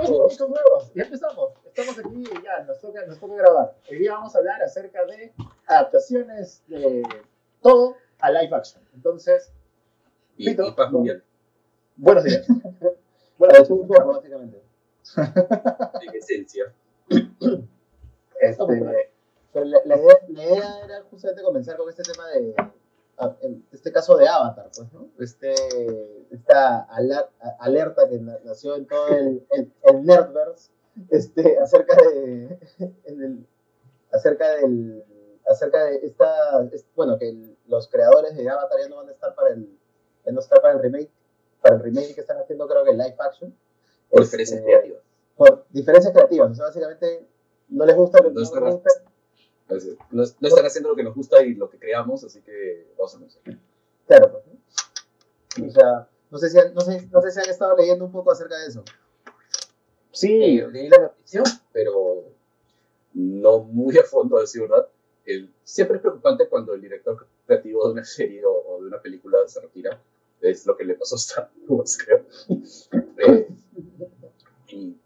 [0.00, 0.92] estamos en nuevos.
[0.94, 1.50] Ya empezamos.
[1.64, 3.74] Estamos aquí y ya, nos toca, nos toca grabar.
[3.90, 5.32] Hoy día vamos a hablar acerca de
[5.66, 7.02] adaptaciones de
[7.60, 8.82] todo a live action.
[8.94, 9.52] Entonces,
[10.36, 11.22] y, Pito, y paz mundial.
[11.96, 12.46] Buenos días.
[13.38, 14.62] bueno, juego, básicamente.
[15.16, 16.72] En esencia.
[18.40, 19.10] Este,
[19.52, 22.54] pero la, la, idea, la, idea, era justamente comenzar con este tema de
[23.40, 25.08] en este caso de Avatar, pues, ¿no?
[25.18, 25.54] Este,
[26.30, 26.86] esta
[27.58, 29.46] alerta que nació en todo el,
[29.82, 30.70] el, Nerdverse,
[31.10, 32.58] este, acerca de,
[33.04, 33.46] el,
[34.12, 35.04] acerca del,
[35.48, 39.50] acerca de esta, bueno, que los creadores de Avatar ya no van a estar para
[39.50, 39.78] el,
[40.26, 41.10] no estar para el remake,
[41.60, 43.56] para el remake que están haciendo creo que live action.
[44.10, 45.02] Por diferencias este, creativas.
[45.36, 47.26] Por diferencias creativas, o sea, básicamente
[47.68, 48.90] no les gusta lo que no, les gusta
[50.10, 53.24] no, están haciendo lo que nos gusta y lo que creamos, así que vamos a
[53.24, 53.58] hacer.
[54.06, 54.42] Claro,
[55.54, 58.04] pues, O sea, no sé, si han, no, sé, no sé si han estado leyendo
[58.04, 58.84] un poco acerca de eso.
[60.10, 62.24] Sí, leí la noticia, pero
[63.14, 64.88] no muy a fondo, a decir verdad.
[65.24, 69.38] El, siempre es preocupante cuando el director creativo de una serie o, de una película
[69.46, 70.02] se retira.
[70.40, 72.24] Es lo que le pasó a Star Wars, creo.
[73.24, 73.46] Eh,
[74.68, 74.96] y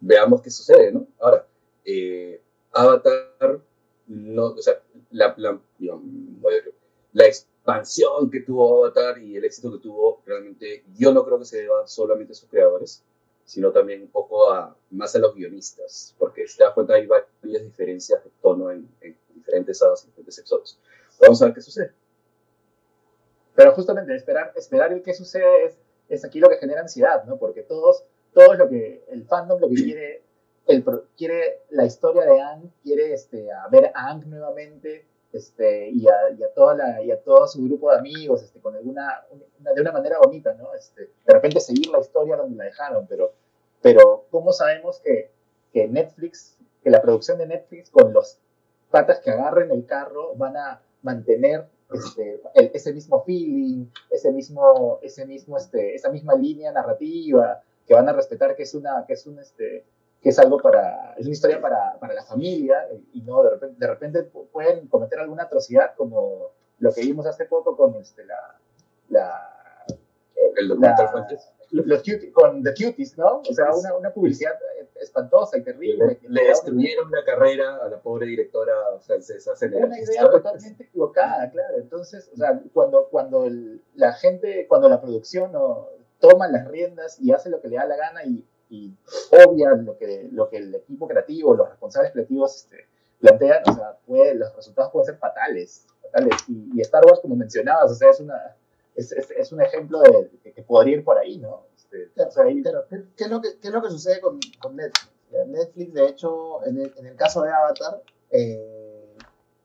[0.00, 1.08] veamos qué sucede, ¿no?
[1.18, 1.46] Ahora,
[1.84, 2.40] eh,
[2.72, 3.60] Avatar
[4.06, 5.60] no, o sea, la, la,
[7.12, 11.44] la expansión que tuvo Avatar y el éxito que tuvo, realmente yo no creo que
[11.44, 13.02] se deba solamente a sus creadores,
[13.44, 17.06] sino también un poco a, más a los guionistas, porque si te das cuenta hay
[17.06, 18.88] varias diferencias de tono en,
[19.34, 20.78] diferentes hadas y diferentes episodios.
[21.20, 21.92] Vamos a ver qué sucede.
[23.54, 27.38] Pero justamente esperar, esperar el qué sucede es, es aquí lo que genera ansiedad, ¿no?
[27.38, 30.22] Porque todos, todos lo que, el fandom lo que quiere
[30.66, 30.84] el,
[31.16, 36.42] quiere la historia de Ang, quiere este, ver a Ang nuevamente este, y, a, y,
[36.42, 36.76] a toda
[37.24, 39.24] todo su grupo de amigos este, con alguna,
[39.58, 40.70] de una manera bonita, ¿no?
[40.70, 43.06] De repente seguir la historia donde la dejaron,
[43.82, 45.30] pero, ¿cómo sabemos que,
[45.74, 48.38] Netflix, que la producción de Netflix con los
[48.90, 51.66] patas que agarren el carro van a mantener
[52.72, 58.74] ese mismo feeling, ese mismo, esa misma línea narrativa, que van a respetar que es
[58.74, 59.38] una, un,
[60.26, 63.76] que es algo para, es una historia para, para la familia y no de repente,
[63.78, 66.50] de repente pueden cometer alguna atrocidad como
[66.80, 68.58] lo que vimos hace poco con este, la,
[69.08, 69.86] la
[70.56, 71.28] el documental
[71.70, 73.42] los con The Cuties, ¿no?
[73.48, 74.54] O sea, una, una publicidad
[75.00, 76.18] espantosa y terrible.
[76.28, 79.52] Le, destruyeron la carrera a la pobre directora francesa.
[79.76, 81.76] Una idea totalmente equivocada, claro.
[81.78, 83.46] Entonces, o sea, cuando, cuando
[83.94, 85.86] la gente, cuando la producción ¿no?
[86.18, 88.92] toma las riendas y hace lo que le da la gana y y
[89.30, 92.86] obvia lo que, lo que el equipo creativo, los responsables creativos este,
[93.20, 95.86] plantean, o sea, puede, los resultados pueden ser fatales.
[96.02, 96.36] fatales.
[96.48, 98.56] Y, Star Wars, como mencionabas, o sea, es, una,
[98.94, 101.66] es, es, un ejemplo de, que, podría ir por ahí, ¿no?
[101.76, 102.30] Este, claro,
[102.88, 105.10] ¿qué, es lo que, ¿qué es lo que sucede con, con Netflix?
[105.46, 109.16] Netflix, de hecho, en el, en el caso de Avatar, eh,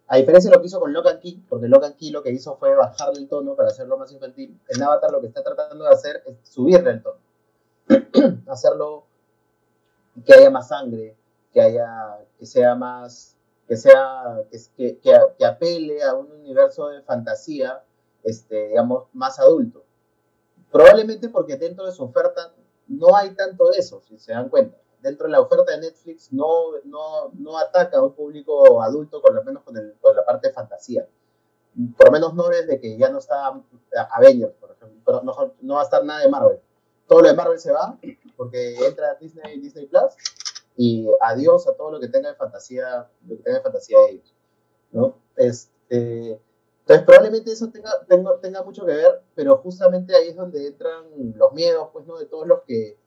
[0.08, 2.58] a diferencia de lo que hizo con Locan Key, porque Locan Key lo que hizo
[2.58, 5.92] fue bajarle el tono para hacerlo más infantil, en Avatar lo que está tratando de
[5.92, 7.20] hacer es subirle el tono.
[8.48, 9.06] hacerlo
[10.26, 11.16] que haya más sangre,
[11.54, 13.36] que haya, que sea más,
[13.68, 17.84] que sea, que, que, apele a un universo de fantasía,
[18.24, 19.84] este, digamos, más adulto.
[20.72, 22.54] Probablemente porque dentro de su oferta
[22.88, 24.78] no hay tanto de eso, si se dan cuenta.
[25.02, 29.34] Dentro de la oferta de Netflix no, no, no ataca a un público adulto, por
[29.34, 31.08] lo menos con, el, con la parte de fantasía.
[31.98, 33.48] Por lo menos no desde que ya no está
[34.12, 36.60] Avengers, por ejemplo, pero no, no va a estar nada de Marvel
[37.12, 38.00] todo lo de Marvel se va
[38.38, 40.14] porque entra Disney Disney Plus
[40.78, 44.12] y adiós a todo lo que tenga de fantasía, lo que tenga de fantasía de
[44.12, 44.34] ellos,
[44.94, 45.18] ¿no?
[45.36, 46.40] Este,
[46.80, 51.04] entonces probablemente eso tenga, tenga, tenga mucho que ver, pero justamente ahí es donde entran
[51.36, 52.18] los miedos, pues, ¿no?
[52.18, 52.98] De todos los que,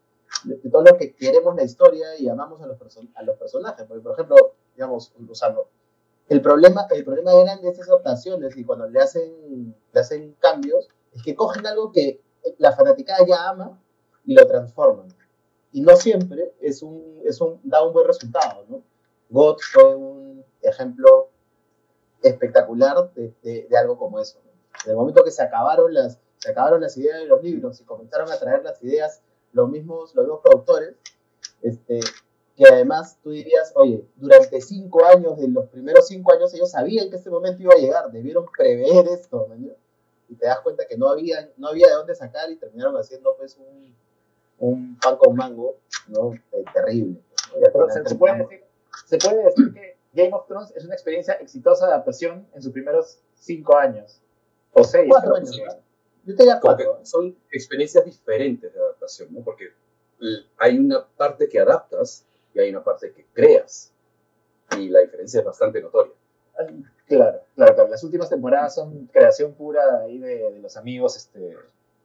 [0.45, 2.77] de, todos los que queremos la historia y amamos a los,
[3.15, 4.37] a los personajes, porque, por ejemplo,
[4.75, 5.71] digamos, usando
[6.29, 10.89] el problema, el problema grande de estas adaptaciones y cuando le hacen, le hacen cambios,
[11.15, 12.21] es que cogen algo que
[12.59, 13.81] la fanaticada ya ama
[14.25, 15.09] y lo transforman.
[15.73, 18.83] Y no siempre es un, es un, da un buen resultado, ¿no?
[19.31, 21.31] God fue un ejemplo
[22.23, 24.39] espectacular de, de, algo como eso.
[24.85, 27.85] En el momento que se acabaron, las, se acabaron las ideas de los libros y
[27.85, 29.23] comenzaron a traer las ideas
[29.53, 30.95] los mismos, los mismos productores,
[31.63, 32.01] este,
[32.57, 37.11] que además tú dirías, oye, durante cinco años, de los primeros cinco años, ellos sabían
[37.11, 39.49] que este momento iba a llegar, debieron prever esto,
[40.29, 43.35] y te das cuenta que no había, no había de dónde sacar y terminaron haciendo
[43.37, 43.95] pues un,
[44.59, 45.77] un pan con mango,
[46.09, 46.33] ¿no?
[46.53, 47.21] Eh, terrible.
[48.07, 48.65] se, puede decir,
[49.07, 52.73] se puede decir que Game of Thrones es una experiencia exitosa de adaptación en sus
[52.73, 54.21] primeros cinco años.
[54.73, 55.07] O seis.
[55.09, 55.57] Cuatro años.
[55.57, 57.01] Yo te diría cuatro.
[57.03, 59.43] Son experiencias diferentes de adaptación, ¿no?
[59.43, 59.71] Porque
[60.59, 62.25] hay una parte que adaptas
[62.55, 63.93] y hay una parte que creas.
[64.79, 66.13] Y la diferencia es bastante notoria.
[67.07, 67.89] Claro, claro, claro.
[67.89, 71.57] Las últimas temporadas son creación pura ahí de, de los amigos este,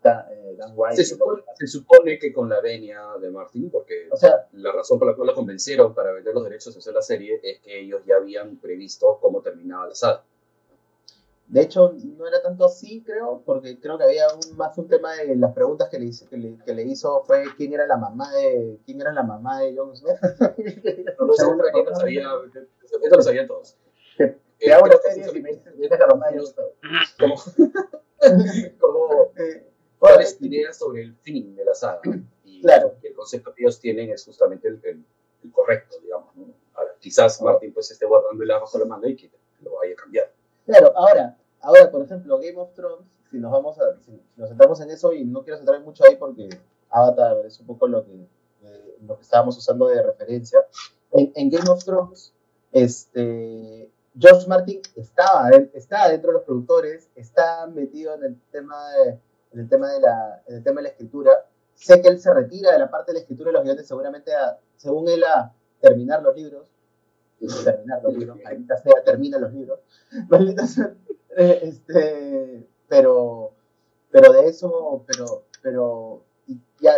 [0.01, 0.95] Dan, eh, White.
[0.95, 4.99] Se supone, se supone, que con la venia de Martin, porque o sea, la razón
[4.99, 7.81] por la cual lo convencieron para vender los derechos de hacer la serie es que
[7.81, 10.23] ellos ya habían previsto cómo terminaba la saga.
[11.49, 15.15] De hecho, no era tanto así, creo, porque creo que había un, más un tema
[15.15, 17.97] de las preguntas que le, hizo, que le, que le hizo fue quién era la
[17.97, 20.15] mamá de quién era la mamá de Jon Snow.
[21.19, 22.27] no, no, no, sabía,
[23.03, 23.75] eso lo sabían todos.
[24.15, 26.71] Te, te hago la serie y me dices la mamá de Jon Snow.
[27.19, 27.35] Como,
[28.79, 29.31] como
[29.99, 32.01] cuáles ideas sobre el fin de la saga.
[32.43, 32.95] Y claro.
[33.03, 36.35] el concepto que ellos tienen es justamente el, el, correcto, digamos.
[36.35, 36.47] ¿no?
[36.73, 39.31] Ahora, quizás Martin pues esté guardándole abajo la manga y que
[39.61, 40.33] lo vaya a cambiar.
[40.65, 44.81] Claro, ahora, ahora, por ejemplo, Game of Thrones, si nos vamos a, si nos centramos
[44.81, 46.49] en eso y no quiero centrar mucho ahí porque
[46.89, 48.27] Avatar es un poco lo que,
[48.63, 50.59] eh, lo que estábamos usando de referencia.
[51.11, 52.33] En, en, Game of Thrones,
[52.71, 59.19] este, George Martin estaba, estaba dentro de los productores, está metido en el tema de,
[59.51, 61.31] en el tema de la, en el tema de la escritura.
[61.73, 64.33] Sé que él se retira de la parte de la escritura de los guiones, seguramente,
[64.33, 66.65] a, según él, a terminar los libros.
[67.63, 69.79] Terminar los libros, maldita sea, termina los libros.
[70.29, 70.93] Maldita sea.
[71.37, 73.53] Eh, este, pero,
[74.11, 76.23] pero de eso, pero, pero
[76.79, 76.95] ya,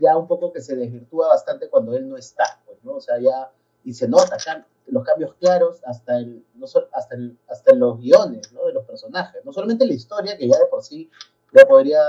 [0.00, 2.92] ya un poco que se desvirtúa bastante cuando él no está, pues, ¿no?
[2.92, 3.52] O sea, ya,
[3.84, 8.52] y se nota acá los cambios claros hasta, el, no hasta, el, hasta los guiones,
[8.52, 8.66] ¿no?
[8.66, 9.44] De los personajes.
[9.44, 11.10] No solamente la historia, que ya de por sí
[11.54, 12.00] ya, podría,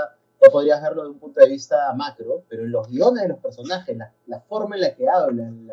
[0.42, 3.40] ya podrías verlo de un punto de vista macro, pero en los guiones de los
[3.40, 5.72] personajes, la, la forma en la que hablan,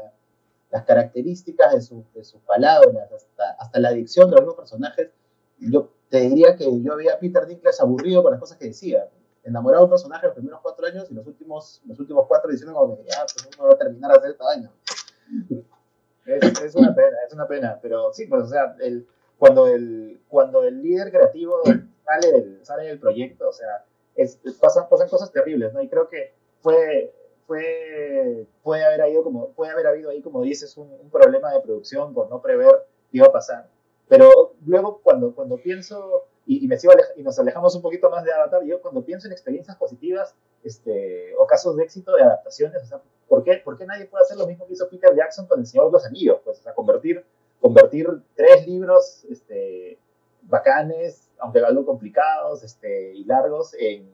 [0.71, 5.11] las características de, su, de, sus palabras, hasta, hasta la dicción de los personajes,
[5.59, 9.09] yo te diría que yo veía a Peter Dinklage aburrido con las cosas que decía.
[9.45, 12.75] Enamorado de un personaje los primeros cuatro años y los últimos, los últimos cuatro diciendo
[12.75, 14.71] como que ya, pues uno va a terminar de hacer esta vaina.
[16.25, 19.07] Es, es, una pena, es una pena, pero sí, pues o sea, el,
[19.39, 21.57] cuando, el, cuando el líder creativo
[22.05, 23.85] sale del, sale del proyecto, o sea,
[24.15, 25.83] es, pasan, pasan cosas terribles, ¿no?
[25.83, 27.13] Y creo que fue,
[27.47, 31.61] fue, puede haber habido como, puede haber habido ahí, como dices, un, un problema de
[31.61, 33.69] producción por no prever qué iba a pasar.
[34.09, 38.25] Pero luego cuando, cuando pienso, y, y me sigo y nos alejamos un poquito más
[38.25, 40.35] de Avatar, yo cuando pienso en experiencias positivas
[40.65, 44.23] este, o casos de éxito de adaptaciones, o sea, ¿por qué, ¿por qué nadie puede
[44.23, 46.41] hacer lo mismo que hizo Peter Jackson con El Señor de los Anillos?
[46.45, 47.25] Pues, o sea, convertir,
[47.61, 49.99] convertir tres libros este,
[50.43, 54.11] bacanes, aunque algo complicados este, y largos, en,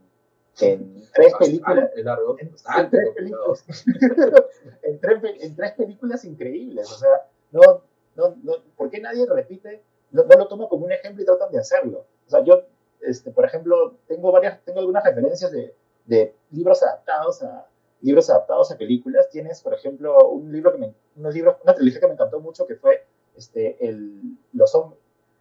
[0.60, 1.90] en tres películas.
[1.96, 3.64] Largo, en, en, tres películas
[4.82, 6.90] en, tres, en, tres películas increíbles.
[6.90, 7.82] O sea, no,
[8.16, 9.82] no, no, ¿por qué nadie repite?
[10.10, 12.06] No, no, lo toma como un ejemplo y tratan de hacerlo.
[12.26, 12.62] O sea, yo,
[13.02, 15.74] este, por ejemplo, tengo varias, tengo algunas referencias de,
[16.06, 17.66] de libros adaptados a
[18.00, 19.28] libros adaptados a películas.
[19.28, 22.66] Tienes, por ejemplo, un libro que me, unos libros, una trilogía que me encantó mucho
[22.66, 23.04] que fue
[23.36, 24.72] este, el, los,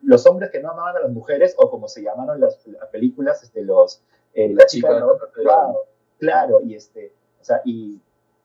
[0.02, 3.44] los hombres que no amaban a las mujeres, o como se llamaron las, las películas,
[3.44, 4.02] este, los,
[4.34, 5.18] eh, la, chica, chica ¿no?
[5.34, 5.86] claro,
[6.20, 8.00] claro, y este, o sea, y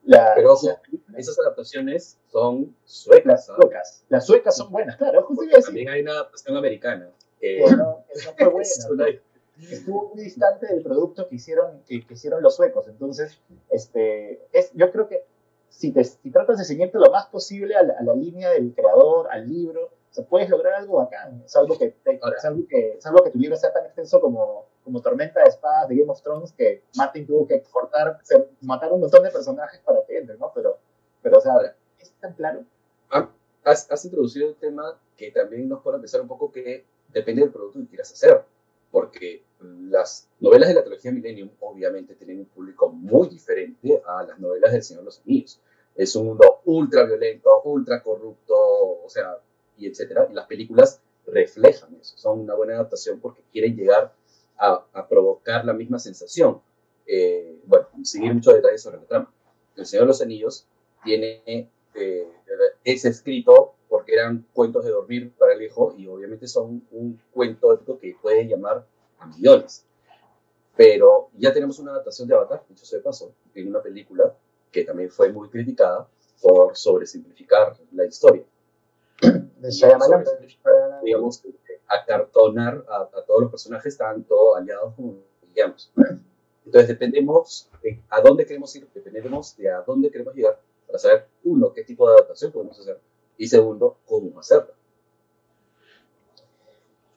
[0.05, 0.69] la, Pero ojo,
[1.17, 3.27] esas adaptaciones son suecas.
[3.27, 5.29] Las suecas, las suecas son buenas, claro.
[5.65, 7.09] También hay una adaptación americana.
[7.41, 8.05] Que, no, no
[8.37, 8.49] fue
[8.97, 9.21] buena.
[9.71, 12.89] Estuvo muy distante del producto que hicieron, que, que, hicieron los suecos.
[12.89, 13.39] Entonces,
[13.71, 15.25] este, es, yo creo que
[15.69, 18.75] si, te, si tratas de seguirte lo más posible a la, a la línea del
[18.75, 23.25] creador, al libro, o sea, puedes lograr algo bacán, salvo que, te, salvo que, salvo
[23.25, 26.53] que tu libro sea tan extenso como, como Tormenta de Espadas de Game of Thrones,
[26.53, 28.19] que Martin tuvo que cortar,
[28.61, 30.53] matar un montón de personajes para que entre, ¿no?
[30.55, 30.77] Pero,
[31.23, 31.55] pero o sea,
[31.99, 32.63] es tan claro.
[33.65, 37.51] Has, has introducido un tema que también nos puede empezar un poco que depende del
[37.51, 38.45] producto que quieras hacer,
[38.91, 44.39] porque las novelas de la trilogía Millennium obviamente tienen un público muy diferente a las
[44.39, 45.59] novelas del Señor de los Anillos.
[45.95, 48.55] Es un mundo ultra violento, ultra corrupto,
[49.05, 49.39] o sea,
[49.77, 50.29] y etcétera.
[50.31, 54.15] Y las películas reflejan eso, son una buena adaptación porque quieren llegar
[54.59, 56.61] a, provocar la misma sensación.
[57.07, 59.35] Eh, bueno, seguir muchos detalles sobre la trama.
[59.77, 60.67] El Señor de los Anillos
[61.05, 62.29] tiene, eh,
[62.85, 67.73] es escrito porque eran cuentos de dormir para el hijo y obviamente son un cuento
[67.75, 68.87] épico que puede llamar
[69.19, 69.85] a millones.
[70.77, 74.35] Pero ya tenemos una adaptación de Avatar, dicho sea de paso, en una película
[74.71, 76.09] que también fue muy criticada
[76.41, 78.43] por sobresimplificar la historia.
[81.03, 81.43] Digamos,
[81.89, 85.93] acartonar a, a, todos los personajes, tanto aliados como villanos.
[86.65, 91.27] Entonces dependemos de a dónde queremos ir, dependemos de a dónde queremos llegar para saber,
[91.45, 93.01] uno, qué tipo de adaptación podemos hacer
[93.37, 94.73] y segundo, cómo hacerla.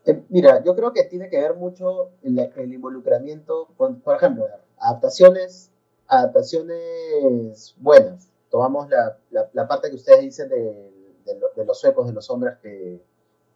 [0.06, 4.48] Eh, mira, yo creo que tiene que ver mucho el, el involucramiento, con, por ejemplo,
[4.78, 5.72] adaptaciones
[6.08, 8.30] adaptaciones buenas.
[8.50, 9.18] Tomamos la,
[9.54, 10.92] la, parte que ustedes dicen de,
[11.26, 13.04] de, los suecos, de los hombres que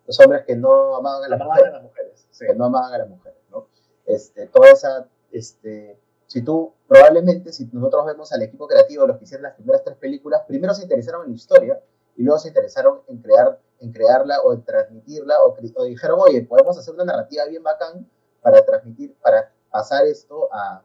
[0.05, 3.67] los hombres que no amaban a las mujeres, que no amaban a las mujeres, ¿no?
[4.07, 9.25] Este, toda esa, este, si tú, probablemente, si nosotros vemos al equipo creativo, los que
[9.25, 11.83] hicieron las primeras tres películas, primero se interesaron en la historia
[12.15, 16.41] y luego se interesaron en crear, en crearla o en transmitirla o, o dijeron, oye,
[16.41, 18.09] podemos hacer una narrativa bien bacán
[18.41, 20.83] para transmitir, para pasar esto a,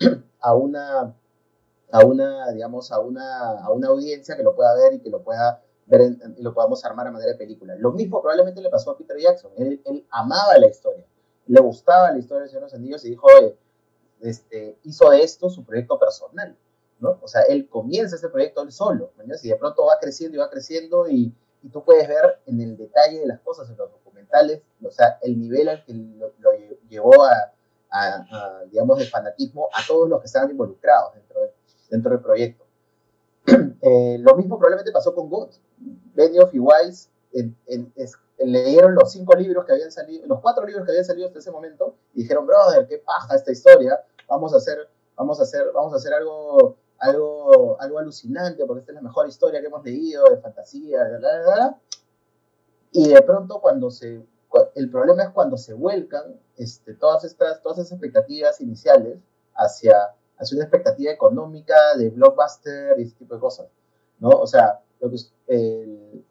[0.40, 1.14] a una,
[1.92, 5.22] a una, digamos, a una, a una audiencia que lo pueda ver y que lo
[5.22, 7.74] pueda ver y lo podamos armar a manera de película.
[7.76, 9.52] Lo mismo probablemente le pasó a Peter Jackson.
[9.56, 11.04] Él, él amaba la historia,
[11.46, 13.56] le gustaba la historia de Señor de los Anillos y dijo, oye,
[14.20, 16.56] este, hizo de esto su proyecto personal,
[17.00, 17.18] ¿no?
[17.20, 19.34] O sea, él comienza este proyecto él solo, ¿no?
[19.42, 22.76] Y de pronto va creciendo y va creciendo y, y, tú puedes ver en el
[22.76, 26.50] detalle de las cosas, en los documentales, o sea, el nivel al que lo
[26.88, 27.52] llevó a,
[28.70, 31.40] digamos, de fanatismo a todos los que estaban involucrados dentro,
[31.90, 32.64] dentro del proyecto.
[33.86, 35.50] Eh, lo mismo probablemente pasó con God.
[36.14, 37.10] Benioff y Weiss
[38.38, 41.50] leyeron los cinco libros que habían salido, los cuatro libros que habían salido hasta ese
[41.50, 45.92] momento y dijeron, brother, qué paja esta historia, vamos a hacer, vamos a hacer, vamos
[45.92, 50.24] a hacer algo, algo, algo alucinante porque esta es la mejor historia que hemos leído
[50.30, 51.00] de fantasía,
[52.92, 54.24] y de pronto cuando se
[54.74, 59.18] el problema es cuando se vuelcan este, todas, estas, todas esas expectativas iniciales
[59.54, 63.66] hacia, hacia una expectativa económica de blockbuster y ese tipo de cosas,
[64.20, 64.30] ¿no?
[64.30, 64.80] O sea,
[65.10, 66.24] que,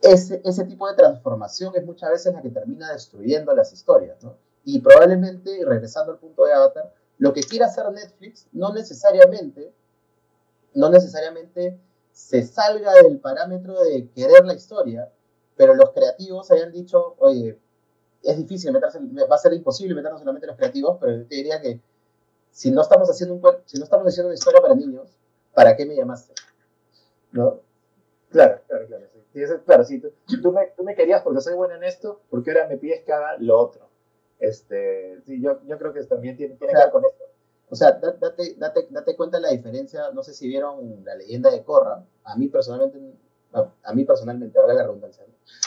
[0.00, 4.36] ese, ese tipo de transformación es muchas veces la que termina destruyendo las historias, ¿no?
[4.64, 9.72] Y probablemente, regresando al punto de Avatar, lo que quiera hacer Netflix no necesariamente,
[10.74, 11.78] no necesariamente
[12.12, 15.10] se salga del parámetro de querer la historia,
[15.56, 17.58] pero los creativos hayan dicho, oye,
[18.22, 18.98] es difícil meterse,
[19.30, 21.80] va a ser imposible meternos solamente los creativos, pero yo te diría que
[22.50, 25.10] si no estamos haciendo un si no estamos haciendo una historia para niños,
[25.52, 26.34] ¿para qué me llamaste?
[27.32, 27.60] ¿No?
[28.34, 29.04] Claro, claro, claro.
[29.32, 29.40] Sí.
[29.64, 32.78] claro, sí, tú, me, tú, me, querías porque soy bueno en esto, porque ahora me
[32.78, 33.88] pides que haga lo otro.
[34.40, 37.24] Este, sí, yo, yo creo que también tiene, tiene que ver con esto.
[37.70, 41.50] O sea, date, date, date cuenta de la diferencia, no sé si vieron la leyenda
[41.50, 42.98] de Korra, a mí personalmente
[43.84, 45.24] a, mí personalmente, ahora la redundancia,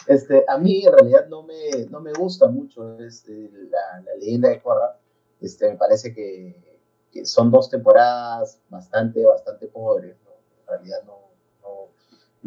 [0.07, 4.49] este, a mí en realidad no me, no me gusta mucho este, la, la, leyenda
[4.49, 4.99] de Korra,
[5.39, 6.81] este, me parece que,
[7.11, 10.17] que, son dos temporadas bastante, bastante pobres,
[10.61, 11.26] en realidad no,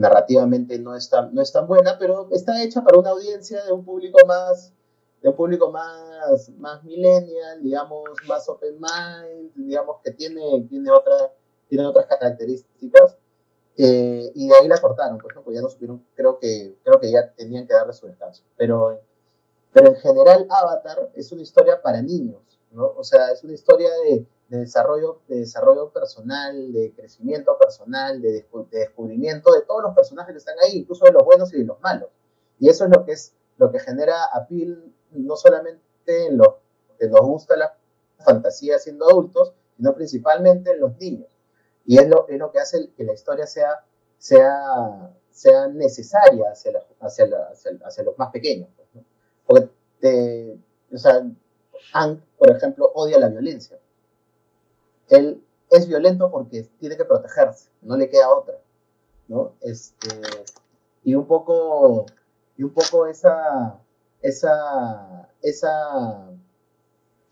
[0.00, 3.72] narrativamente no es, tan, no es tan buena, pero está hecha para una audiencia de
[3.72, 4.72] un público más
[5.20, 11.30] de un público más, más millennial, digamos, más open mind, digamos que tiene, tiene, otra,
[11.68, 13.18] tiene otras características.
[13.76, 15.42] Eh, y de ahí la cortaron, pues, ¿no?
[15.42, 18.42] pues ya no supieron, creo que, creo que ya tenían que darle su descanso.
[18.56, 18.98] Pero,
[19.74, 22.40] pero en general Avatar es una historia para niños,
[22.70, 22.86] ¿no?
[22.96, 28.32] O sea, es una historia de, de desarrollo, de desarrollo personal, de crecimiento personal, de,
[28.32, 31.64] de, descubrimiento de todos los personajes que están ahí, incluso de los buenos y de
[31.64, 32.10] los malos.
[32.58, 35.80] Y eso es lo que es lo que genera appeal no solamente
[36.26, 36.48] en los
[36.98, 37.76] que nos gusta la
[38.18, 41.28] fantasía siendo adultos, sino principalmente en los niños.
[41.84, 43.84] Y es lo, es lo que hace que la historia sea,
[44.18, 47.26] sea, sea necesaria hacia, hacia,
[47.84, 48.68] hacia, los más pequeños.
[49.46, 49.66] Pues,
[50.00, 50.58] Porque,
[50.92, 51.22] o sea,
[51.92, 53.78] Hank, por ejemplo, odia la violencia.
[55.08, 58.56] Él es violento porque tiene que protegerse, no le queda otra.
[59.28, 59.54] ¿no?
[59.60, 60.08] Este,
[61.04, 62.06] y un poco,
[62.56, 63.78] y un poco esa,
[64.20, 66.30] esa, esa,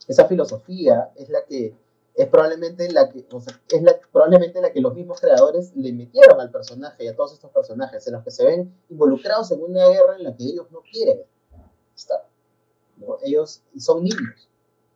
[0.07, 1.75] esa filosofía es la que
[2.15, 3.27] es probablemente la que,
[3.71, 7.35] es la, probablemente la que los mismos creadores le metieron al personaje y a todos
[7.35, 10.71] estos personajes, en los que se ven involucrados en una guerra en la que ellos
[10.71, 11.21] no quieren
[11.97, 12.28] estar.
[13.23, 14.49] Ellos son niños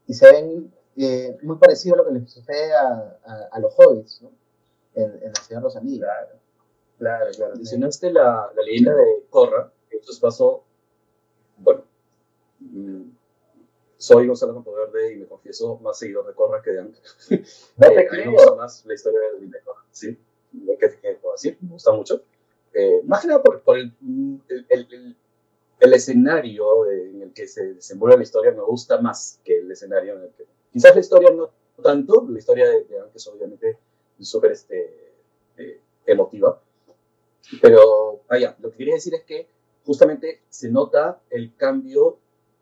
[0.07, 3.19] y se ven eh, muy parecido a lo que les sucede a,
[3.51, 4.31] a, los hobbits ¿no?
[4.95, 6.01] en, en La Ciudad de los Anillos.
[6.01, 6.31] Claro,
[6.99, 7.55] claro, claro.
[7.57, 10.65] Mencionaste la, la leyenda de Korra, que esto pasó,
[11.59, 11.85] bueno,
[12.61, 13.03] mm,
[13.97, 16.99] soy Gonzalo Verde y me confieso más seguidor de Corra que de Anka.
[17.77, 18.27] No te creo.
[18.27, 20.19] me gusta más la historia de Corra, sí.
[20.79, 21.19] Que, que
[21.61, 22.23] me gusta mucho.
[22.75, 23.93] Eh, más que nada por, el,
[24.49, 25.17] el, el,
[25.93, 30.23] escenario en el que se desenvuelve la historia me gusta más que el escenario en
[30.25, 30.47] el que...
[30.73, 31.51] Quizás la historia no
[31.83, 33.79] tanto, la historia de, de es obviamente
[34.21, 35.15] súper este,
[35.57, 36.61] eh, emotiva,
[37.61, 39.49] pero vaya, lo que quería decir es que
[39.85, 42.19] justamente se nota el cambio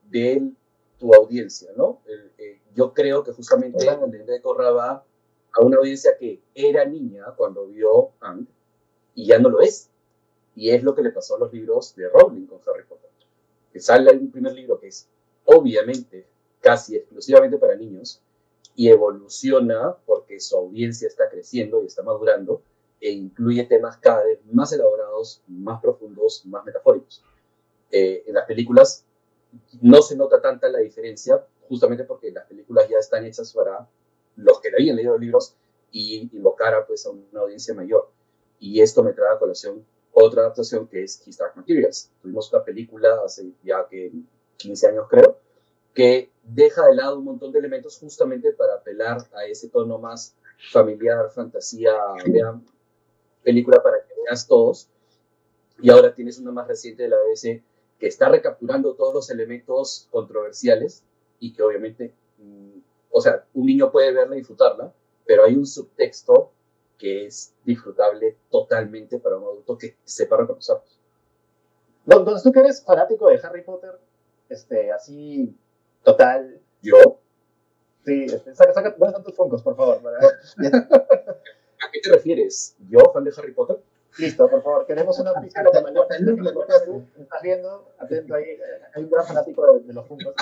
[0.09, 0.57] del
[0.99, 2.01] tu audiencia, ¿no?
[2.07, 5.05] Eh, yo creo que justamente de Korra va
[5.53, 8.47] a una audiencia que era niña cuando vio Ang
[9.15, 9.91] y ya no lo es.
[10.55, 13.10] Y es lo que le pasó a los libros de Rowling con Harry Potter.
[13.73, 15.09] Que sale un primer libro que es
[15.45, 16.27] obviamente
[16.61, 18.23] casi exclusivamente para niños
[18.75, 22.63] y evoluciona porque su audiencia está creciendo y está madurando
[23.01, 27.25] e incluye temas cada vez más elaborados, más profundos, más metafóricos.
[27.91, 29.05] Eh, en las películas
[29.81, 33.89] no se nota tanta la diferencia, justamente porque las películas ya están hechas para
[34.37, 35.57] los que habían leído los libros
[35.91, 38.11] y invocar pues, a una audiencia mayor.
[38.59, 42.11] Y esto me trae a colación otra adaptación que es His Dark Materials.
[42.23, 44.13] Tuvimos una película hace ya que
[44.57, 45.39] 15 años creo,
[45.95, 50.35] que deja de lado un montón de elementos justamente para apelar a ese tono más
[50.71, 51.95] familiar, fantasía,
[52.27, 52.65] vean,
[53.43, 54.89] película para que veas todos.
[55.81, 57.63] Y ahora tienes una más reciente de la BBC
[57.99, 61.03] que está recapturando todos los elementos controversiales
[61.39, 62.79] y que obviamente, mm,
[63.11, 64.93] o sea, un niño puede verla y disfrutarla,
[65.27, 66.51] pero hay un subtexto
[67.01, 71.01] que es disfrutable totalmente para un adulto que sepa reconocerlos.
[72.07, 73.99] Entonces, tú que eres fanático de Harry Potter,
[74.49, 75.57] este, así,
[76.03, 76.61] total.
[76.83, 77.21] ¿Yo?
[78.05, 80.01] Sí, este, saca, saca, ¿dónde están tus fungos, por favor?
[80.19, 82.77] ¿A qué te refieres?
[82.89, 83.79] ¿Yo, fan de Harry Potter?
[84.19, 86.07] Listo, por favor, queremos una pista de mayor.
[87.19, 88.59] Estás viendo, atento ahí,
[88.95, 90.35] hay un gran fanático de, los fungos.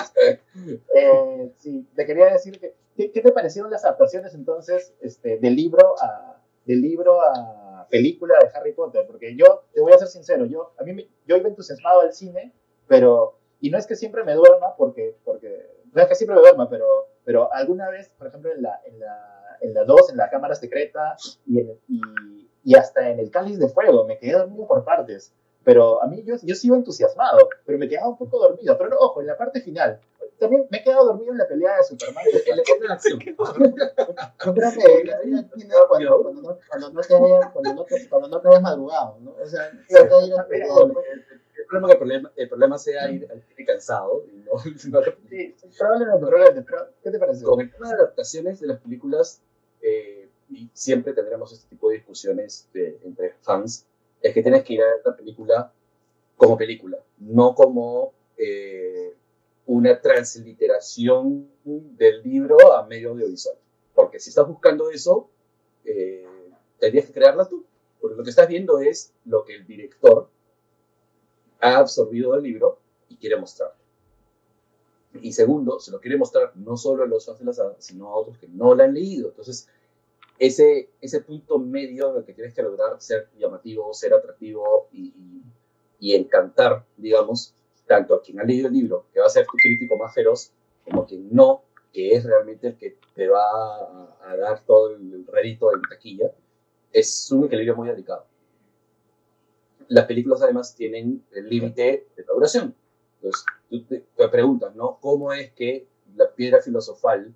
[0.95, 5.95] Eh, sí, te quería decir que, ¿qué, te parecieron las adaptaciones entonces este, del libro
[6.01, 6.38] a
[6.69, 9.05] del libro a película de Harry Potter?
[9.07, 12.13] Porque yo, te voy a ser sincero, yo, a mí me, yo iba entusiasmado al
[12.13, 12.53] cine,
[12.87, 16.41] pero, y no es que siempre me duerma, porque, porque no es que siempre me
[16.41, 16.85] duerma, pero,
[17.25, 20.53] pero alguna vez, por ejemplo, en la, en la, en la 2, en la cámara
[20.53, 22.01] secreta y, y,
[22.63, 25.33] y, hasta en el cáliz de fuego, me quedé dormido por partes.
[25.63, 28.77] Pero a mí yo, yo sigo entusiasmado, pero me quedaba un poco dormido.
[28.77, 29.99] Pero ojo, en la parte final,
[30.39, 32.23] también me he quedado dormido en la pelea de Superman.
[32.45, 33.19] En la acción.
[33.19, 33.73] Yo creo que cuando,
[35.87, 37.07] cuando, no, cuando, no te
[37.53, 39.31] cuando, no te, cuando no te hayas madrugado, ¿no?
[39.31, 43.27] O sea, el, problema que el problema, el problema sea ir,
[43.57, 44.23] ir cansado.
[44.31, 47.43] Y no, no, sí, probablemente, probablemente, pero ¿qué te parece?
[47.43, 49.41] Con el tema de adaptaciones de las películas,
[49.81, 53.85] eh, y siempre tendremos este tipo de discusiones de, entre fans,
[54.21, 55.73] es que tienes que ir a ver la película
[56.35, 59.13] como película, no como eh,
[59.69, 63.55] una transliteración del libro a medio audiovisual.
[63.93, 65.29] Porque si estás buscando eso,
[65.85, 66.25] eh,
[66.79, 67.63] tendrías que crearla tú.
[68.01, 70.27] Porque lo que estás viendo es lo que el director
[71.59, 72.79] ha absorbido del libro
[73.09, 73.75] y quiere mostrar.
[75.21, 78.07] Y segundo, se lo quiere mostrar no solo a los fans de la saga, sino
[78.07, 79.29] a otros que no la han leído.
[79.29, 79.69] Entonces,
[80.39, 85.43] ese, ese punto medio en el que tienes que lograr ser llamativo, ser atractivo y,
[86.15, 87.53] encantar, digamos,
[87.89, 90.51] tanto a quien ha leído el libro, que va a ser tu crítico más feroz,
[90.85, 95.73] como quien no, que es realmente el que te va a, dar todo el rédito
[95.73, 96.31] en taquilla,
[96.93, 98.27] es un equilibrio muy delicado.
[99.87, 102.75] Las películas además tienen el límite de la duración.
[103.15, 104.99] Entonces, tú te, preguntas, ¿no?
[105.01, 107.33] ¿Cómo es que la piedra filosofal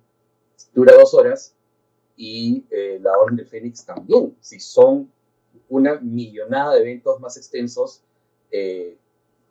[0.72, 1.56] dura dos horas
[2.16, 4.36] y eh, la Orden del Fénix también?
[4.40, 5.10] Si son
[5.68, 8.02] una millonada de eventos más extensos,
[8.52, 8.96] eh,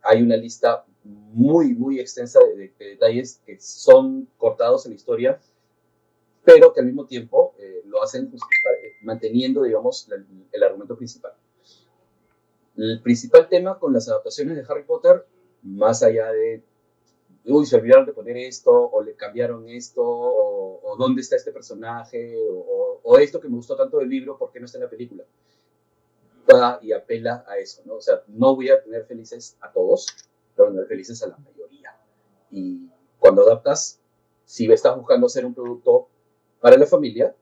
[0.02, 5.40] hay una lista muy, muy extensa de, detalles que son cortados en la historia,
[6.44, 11.34] pero que al mismo tiempo eh, lo hacen eh, manteniendo, digamos, el, el, argumento principal.
[12.76, 15.26] El principal tema con las adaptaciones de Harry Potter,
[15.62, 16.64] más allá de,
[17.46, 21.52] uy, se olvidaron de poner esto, o le cambiaron esto, o, o dónde está este
[21.52, 24.84] personaje, o, o, esto que me gustó tanto del libro, ¿por qué no está en
[24.86, 25.24] la película?
[26.52, 27.96] Va y apela a eso, ¿no?
[27.96, 30.08] O sea, no voy a tener felices a todos,
[30.56, 31.96] pero felices a la mayoría.
[32.52, 32.90] Y
[33.20, 34.00] cuando adaptas,
[34.46, 36.08] si estás buscando hacer un producto
[36.60, 37.36] para la familia,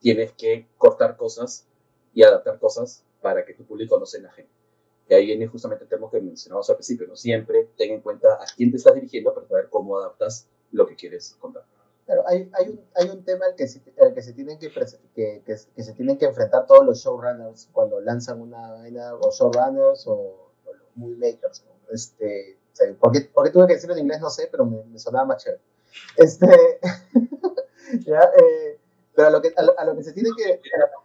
[0.00, 1.66] tienes que cortar cosas
[2.14, 4.46] y adaptar cosas para que tu público no se enaje.
[5.08, 7.16] Y ahí viene justamente el tema que mencionamos al principio, ¿no?
[7.16, 10.96] Siempre ten en cuenta a quién te estás dirigiendo para saber cómo adaptas lo que
[10.96, 11.64] quieres contar.
[12.06, 14.70] Claro, hay, hay, un, hay un tema al que, se, al que, se tienen que,
[14.70, 19.30] que, que, que, se tienen que enfrentar todos los showrunners cuando lanzan una vaina, o
[19.30, 20.14] showrunners o,
[20.64, 21.75] o los movie makers, ¿no?
[21.90, 22.58] Este,
[23.00, 24.20] ¿por, qué, ¿por, qué, tuve que decirlo en inglés?
[24.20, 25.62] No sé, pero me, me sonaba más chévere.
[26.16, 26.46] Este,
[28.06, 28.78] ya, eh,
[29.14, 30.60] pero a lo, que, a, a, lo que se tiene que...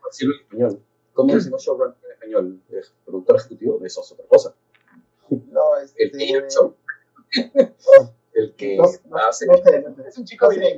[0.08, 0.84] Decirlo en español.
[1.14, 2.62] ¿Cómo decimos showrunner en español?
[2.70, 3.80] ¿Es productor ejecutivo?
[3.84, 4.54] Eso es otra cosa.
[5.30, 6.04] No, este...
[6.04, 6.76] El director.
[7.98, 8.14] Oh.
[8.34, 9.46] El que no, no, hace...
[9.46, 9.56] No,
[10.08, 10.78] es un chico de inglés.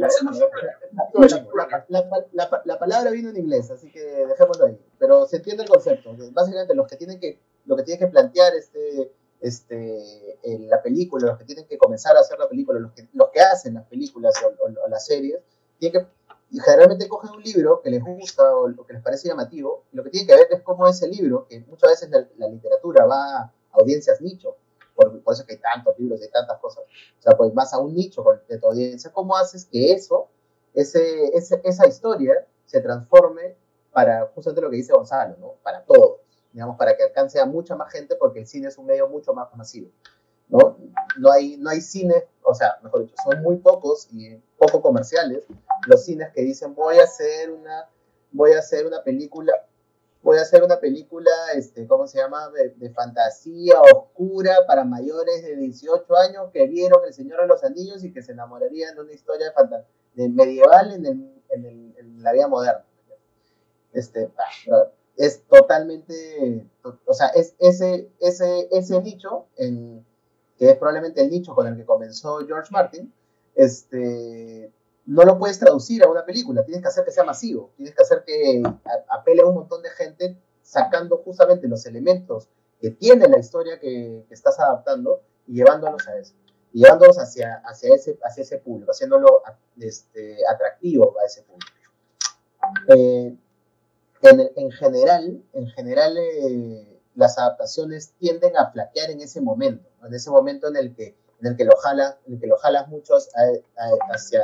[1.13, 4.79] La, la, la, la, palabra vino en inglés, así que dejémoslo ahí.
[4.97, 6.15] Pero se entiende el concepto.
[6.31, 9.11] Básicamente los que tienen que, lo que tienen que plantear este
[9.43, 13.29] este, la película, los que tienen que comenzar a hacer la película, los que, los
[13.29, 15.39] que hacen las películas o, o, o las series,
[15.77, 19.83] tienen que, generalmente cogen un libro que les gusta o, o, que les parece llamativo,
[19.91, 22.47] y lo que tienen que ver es cómo ese libro, que muchas veces la, la
[22.47, 24.55] literatura va a audiencias nicho,
[24.95, 26.83] por, por, eso que hay tantos libros y tantas cosas,
[27.19, 30.29] o sea, pues vas a un nicho de tu audiencia, ¿cómo haces que eso
[30.73, 33.55] ese, ese, esa historia se transforme
[33.91, 35.53] para justamente lo que dice Gonzalo, ¿no?
[35.61, 36.21] Para todos,
[36.53, 39.33] digamos, para que alcance a mucha más gente, porque el cine es un medio mucho
[39.33, 39.89] más masivo,
[40.47, 40.77] ¿no?
[41.17, 45.43] No hay, no hay cine, o sea, mejor dicho, son muy pocos y poco comerciales
[45.87, 47.89] los cines que dicen voy a hacer una,
[48.31, 49.51] voy a hacer una película,
[50.21, 52.49] voy a hacer una película, este, ¿cómo se llama?
[52.49, 58.03] De, fantasía oscura para mayores de 18 años que vieron El Señor de los Anillos
[58.03, 59.47] y que se enamorarían de una historia
[60.15, 62.85] de, de medieval en, el, en, el, en la vida moderna
[63.93, 64.31] este,
[65.15, 66.67] es totalmente,
[67.05, 70.05] o sea, es ese, ese, ese nicho, en,
[70.57, 73.13] que es probablemente el nicho con el que comenzó George Martin,
[73.55, 74.71] este,
[75.05, 78.01] no lo puedes traducir a una película, tienes que hacer que sea masivo, tienes que
[78.01, 78.63] hacer que
[79.09, 82.49] apele a un montón de gente sacando justamente los elementos
[82.79, 86.33] que tiene la historia que, estás adaptando y llevándolos a eso,
[86.71, 89.43] y llevándolos hacia, hacia, ese, hacia ese público, haciéndolo
[89.79, 91.71] este, atractivo a ese público.
[92.87, 93.37] Eh,
[94.23, 100.29] en, general, en general eh, las adaptaciones tienden a flaquear en ese momento, en ese
[100.29, 103.29] momento en el que, en el que lo jalas, en el que lo jalas muchos
[104.09, 104.41] hacia,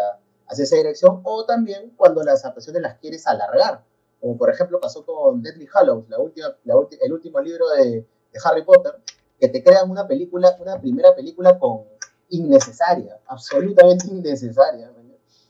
[0.47, 3.83] hacia esa dirección, o también cuando las adaptaciones las quieres alargar,
[4.19, 8.63] como por ejemplo pasó con Deadly Hallows, la última, el último libro de, de Harry
[8.63, 8.99] Potter,
[9.39, 11.85] que te crean una película, una primera película con
[12.29, 14.91] innecesaria, absolutamente innecesaria.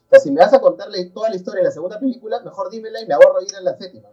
[0.09, 2.71] O sea, si me vas a contarle toda la historia de la segunda película, mejor
[2.71, 4.09] dímela y me ahorro ir a la séptima.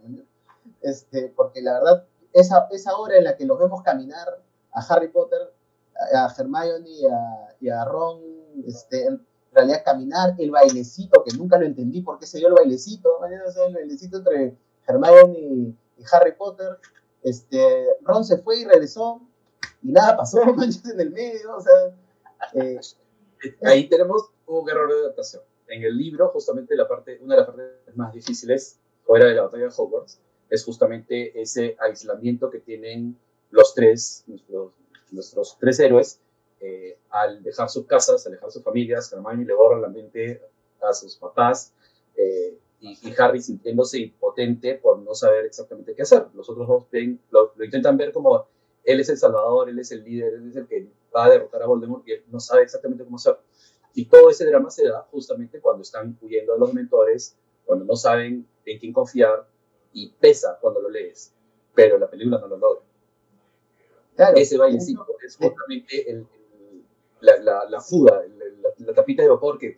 [0.81, 4.27] Este, porque la verdad, esa, esa hora en la que los vemos caminar
[4.73, 5.51] a Harry Potter,
[6.13, 6.87] a Hermione
[7.59, 8.21] y a, a Ron,
[8.67, 12.53] este, en realidad caminar, el bailecito, que nunca lo entendí por qué se dio el
[12.53, 14.55] bailecito, el bailecito entre
[14.87, 15.77] Hermione y,
[16.11, 16.77] Harry Potter.
[17.23, 19.19] Este, Ron se fue y regresó
[19.81, 21.57] y nada pasó en el medio.
[21.57, 21.73] O sea,
[22.53, 22.79] eh,
[23.63, 27.47] Ahí tenemos un error de adaptación en el libro, justamente la parte, una de las
[27.47, 33.17] partes más difíciles, fuera de la batalla de Hogwarts, es justamente ese aislamiento que tienen
[33.51, 34.25] los tres,
[35.11, 36.19] nuestros, tres héroes,
[36.59, 40.41] eh, al dejar sus casas, al dejar sus familias, Hermione le borra la mente
[40.81, 41.73] a sus papás,
[42.15, 46.27] eh, y, Harry sintiéndose impotente por no saber exactamente qué hacer.
[46.35, 46.85] Los otros dos
[47.31, 48.47] lo, lo, intentan ver como
[48.83, 51.63] él es el salvador, él es el líder, él es el que va a derrotar
[51.63, 53.37] a Voldemort y él no sabe exactamente cómo hacer.
[53.97, 57.95] Y todo ese drama se da justamente cuando están huyendo de los mentores, cuando no
[57.95, 59.47] saben en quién confiar
[59.91, 61.33] y pesa cuando lo lees,
[61.73, 62.83] pero la película no lo logra.
[64.35, 66.23] ese bailecito es justamente
[67.21, 68.21] la, la, fuga,
[68.77, 69.75] la, tapita de vapor que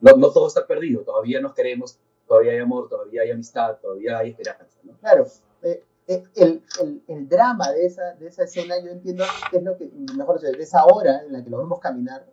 [0.00, 4.16] no, no, todo está perdido, todavía nos queremos, todavía hay amor, todavía hay amistad, todavía
[4.16, 4.78] hay esperanza.
[4.82, 4.96] ¿no?
[4.98, 5.26] Claro,
[5.60, 9.62] eh, eh, el, el, el, drama de esa, de esa escena, yo entiendo que es
[9.62, 12.24] lo que, mejor de esa hora en la que lo vemos caminar,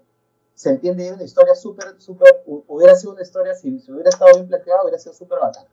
[0.59, 4.45] se entiende una historia súper, súper, hubiera sido una historia, si, si, hubiera estado bien
[4.45, 5.69] planteada, hubiera sido súper bacana.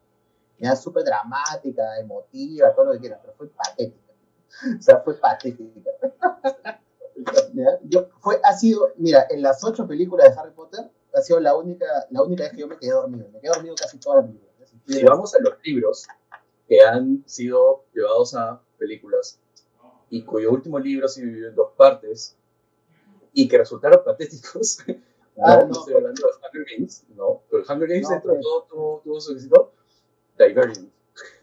[0.60, 4.12] Ya súper dramática, emotiva, todo lo que quieras, pero fue patética.
[4.78, 5.90] O sea, fue patética.
[7.82, 11.56] Yo, fue, ha sido, mira, en las ocho películas de Harry Potter, ha sido la
[11.56, 13.28] única, la única vez que yo me quedé dormido.
[13.32, 14.52] Me quedé dormido casi toda la película.
[14.86, 16.06] Si vamos a los libros
[16.68, 19.40] que han sido llevados a películas
[20.10, 22.36] y cuyo último libro se dividió en dos partes,
[23.36, 24.78] y que resultaron patéticos.
[25.38, 28.66] Ah, no, no, estoy hablando de Hunger Games, no, pero Hunger Games dentro de todo
[28.70, 29.74] tuvo, tuvo su éxito.
[30.38, 30.90] Divergent.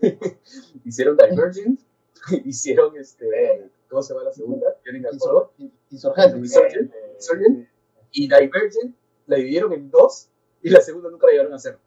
[0.83, 1.79] hicieron Divergent,
[2.43, 4.75] hicieron este, ¿cómo se llama la segunda?
[4.81, 5.75] ¿Tienen Insurgente.
[5.91, 6.91] Insurgent.
[7.13, 7.69] Insurgent.
[8.13, 8.95] Y Divergent
[9.27, 10.27] la dividieron en dos
[10.63, 11.77] y la segunda nunca la llegaron a hacer.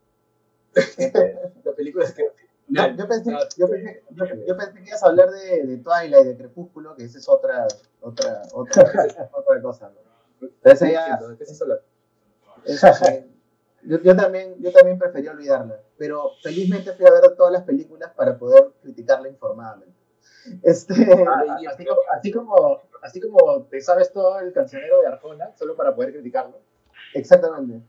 [1.64, 2.22] la película es que
[2.68, 4.02] yo, pensé, yo, pensé,
[4.46, 7.66] yo, pensé, que ibas a hablar de, de Twilight, de Crepúsculo, que esa es otra,
[8.06, 9.90] otra, otra, otra cosa.
[9.90, 10.48] ¿no?
[10.62, 11.18] Esa ya,
[13.82, 18.12] yo, yo, también, yo también prefería olvidarla, pero felizmente fui a ver todas las películas
[18.16, 19.94] para poder criticarla informadamente.
[20.62, 20.94] Este,
[21.28, 25.76] ah, así, como, así, como, así como te sabes todo el cancionero de Arjona, solo
[25.76, 26.60] para poder criticarlo.
[27.14, 27.84] Exactamente.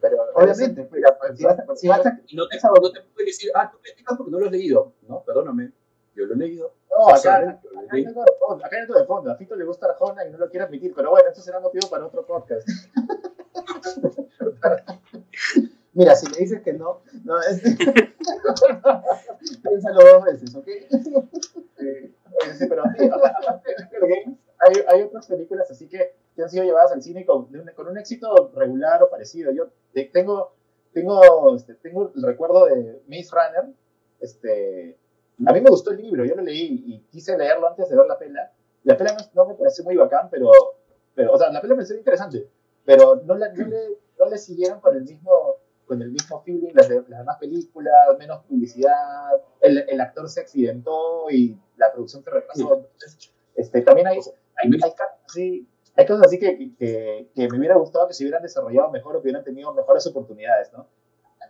[0.00, 1.02] Pero obviamente, pues,
[1.36, 4.32] si vas, si vas a, no, te, no te pueden decir, ah, tú criticas porque
[4.32, 4.92] no lo has leído.
[5.08, 5.72] No, perdóname,
[6.16, 6.72] yo lo he leído.
[6.98, 9.30] No, acá, acá, hay algo de fondo, acá hay algo de fondo.
[9.30, 11.88] A Fito le gusta Arjona y no lo quiere admitir, pero bueno, eso será motivo
[11.90, 12.68] para otro podcast.
[15.92, 17.60] Mira, si me dices que no, no es...
[19.62, 20.68] piénsalo dos veces, ¿ok?
[22.58, 23.10] sí, pero sí,
[24.58, 27.98] hay, hay otras películas así que que han sido llevadas al cine con, con un
[27.98, 29.50] éxito regular o parecido.
[29.52, 29.70] Yo
[30.12, 30.52] tengo,
[30.92, 33.74] tengo, este, tengo el recuerdo de Maze Runner.
[34.20, 34.98] Este,
[35.44, 38.06] a mí me gustó el libro, yo lo leí y quise leerlo antes de ver
[38.06, 38.52] la pela.
[38.84, 40.50] La pela no, me pareció muy bacán, pero,
[41.14, 42.48] pero, o sea, la pela me pareció interesante,
[42.84, 46.72] pero no, la, no, le, no le siguieron con el mismo con el mismo feeling
[46.74, 52.30] las, las demás películas, menos publicidad, el, el, actor se accidentó y la producción se
[52.30, 52.74] retrasó.
[52.74, 54.92] Entonces, este, también hay, hay, hay,
[55.28, 59.16] sí, hay cosas así que, que, que, me hubiera gustado que se hubieran desarrollado mejor
[59.16, 60.88] o que hubieran tenido mejores oportunidades, ¿no?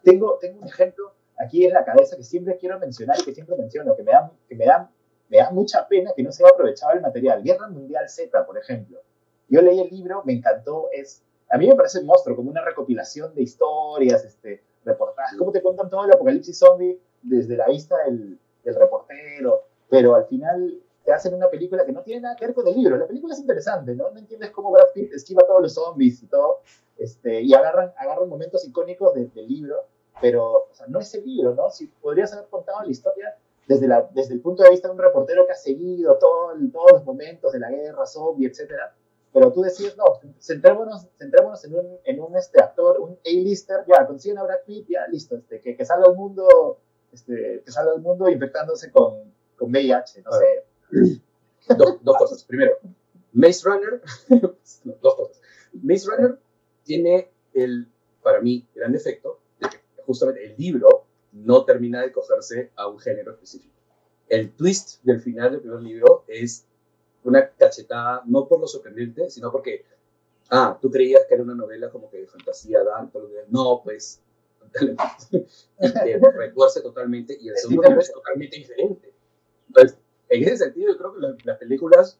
[0.05, 3.57] Tengo, tengo un ejemplo aquí en la cabeza que siempre quiero mencionar y que siempre
[3.57, 4.91] menciono, que me da, que me da,
[5.29, 7.43] me da mucha pena que no se haya aprovechado el material.
[7.43, 9.01] Guerra Mundial Z, por ejemplo.
[9.49, 12.65] Yo leí el libro, me encantó, es a mí me parece un monstruo, como una
[12.65, 17.97] recopilación de historias, este, reportajes, cómo te cuentan todo el apocalipsis zombie desde la vista
[18.05, 22.47] del, del, reportero, pero al final te hacen una película que no tiene nada que
[22.47, 22.97] ver con el libro.
[22.97, 24.11] La película es interesante, ¿no?
[24.11, 26.61] No entiendes cómo Brad Pitt esquiva a todos los zombies y todo,
[26.99, 29.85] este, y agarran, agarran momentos icónicos de, del libro,
[30.21, 31.71] pero o sea, no es el libro, ¿no?
[31.71, 35.01] Si podrías haber contado la historia desde, la, desde el punto de vista de un
[35.01, 38.95] reportero que ha seguido todo, todos los momentos de la guerra, zombie, etcétera,
[39.33, 40.05] pero tú decís, no,
[40.41, 44.87] centrémonos, centrémonos en un, en un este, actor, un A-lister, ya, consiguen a Brad Pitt,
[44.89, 46.79] ya, listo, este, que, que salga al mundo,
[47.13, 51.19] este, que salga al mundo infectándose con, con VIH, no sé.
[51.77, 52.45] Dos, dos cosas.
[52.45, 52.79] Primero,
[53.33, 54.01] Maze Runner,
[55.03, 55.41] dos cosas.
[55.83, 56.39] Maze Runner
[56.85, 57.89] tiene el,
[58.23, 59.41] para mí, gran efecto
[60.07, 63.75] justamente el libro no termina de cogerse a un género específico.
[64.29, 66.67] El twist del final del primer libro es
[67.25, 69.85] una cachetada, no por lo sorprendente, sino porque,
[70.51, 73.11] ah, tú creías que era una novela como que de fantasía, dark,
[73.49, 74.23] no, pues,
[74.73, 79.13] te retuerce totalmente, y el segundo libro es totalmente diferente.
[79.69, 82.19] Entonces, en ese sentido, yo creo que las, las películas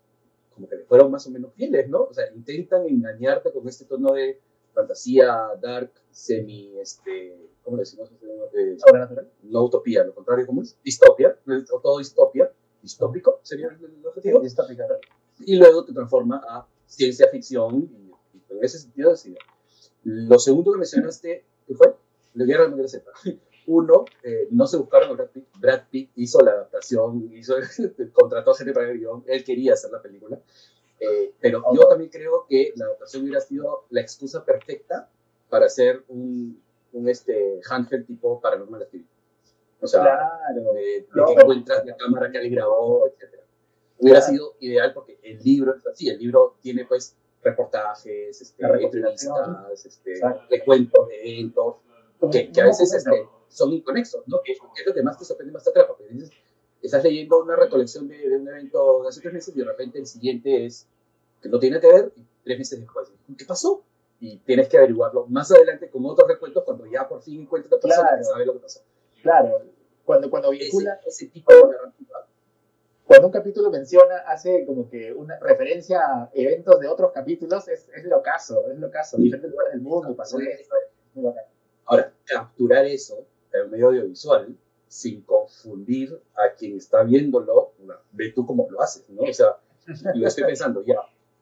[0.57, 2.05] como que fueron más o menos fieles, ¿no?
[2.05, 4.41] O sea, intentan engañarte con este tono de
[4.77, 8.11] fantasía, dark, semi, este, ¿cómo le decimos?
[8.55, 8.77] Eh,
[9.45, 10.77] no utopía, lo contrario, ¿cómo es?
[10.85, 11.37] Distopia,
[11.73, 14.41] o todo distopia, distópico sería el objetivo.
[14.41, 14.87] Distópica.
[15.41, 18.13] Y luego te transforma a ciencia ficción y,
[18.55, 19.39] en ese sentido decía.
[20.05, 21.97] Lo segundo que mencionaste, ¿qué fue?
[22.35, 23.11] La guerra de Z.
[23.67, 25.47] Uno, eh, no se buscaron a Brad Pitt.
[25.59, 27.57] Brad Pitt hizo la adaptación, hizo,
[28.13, 29.25] contrató a gente para el guion.
[29.27, 30.41] Él quería hacer la película.
[31.01, 35.11] Eh, pero yo también creo que la adaptación hubiera sido la excusa perfecta
[35.51, 39.11] para hacer un, un este, handheld tipo Paranormal Activity.
[39.81, 40.73] O sea, Claro.
[40.73, 43.41] de, de No, que encuentras la cámara que él grabó, etc.
[43.99, 44.33] Hubiera Claro.
[44.33, 50.21] sido ideal porque el libro es así, el libro tiene pues reportajes, este, entrevistas, este,
[50.51, 51.77] recuentos de eventos,
[52.33, 54.41] que, que a veces este, son inconexos, ¿no?
[54.43, 55.97] Que es lo que más te sorprende, más te atrapa.
[55.97, 56.31] Porque dices,
[56.87, 59.99] estás leyendo una recolección de, de un evento de hace tres meses y de repente
[59.99, 60.87] el siguiente es
[61.43, 63.83] que no tiene que ver y tres meses después, ¿qué pasó?
[64.21, 67.79] Y tienes que averiguarlo más adelante con otros recuentos cuando ya por fin encuentras la
[67.81, 68.19] persona Claro.
[68.19, 68.81] que sabe lo que pasó.
[69.23, 69.63] Claro,
[70.05, 72.27] cuando, cuando Ese, vincula, ese tipo de narrativa.
[73.05, 77.89] cuando un capítulo menciona, hace como que una referencia a eventos de otros capítulos, es,
[77.95, 79.17] es lo caso, es lo caso.
[79.19, 80.75] Diferentes lugares del mundo pasó esto.
[81.85, 84.57] Ahora, capturar eso en medio audiovisual
[84.97, 87.73] sin confundir a quien está viéndolo,
[88.13, 89.23] ve tú cómo lo haces, ¿no?
[89.23, 89.59] O sea,
[90.15, 90.97] lo estoy pensando, ya,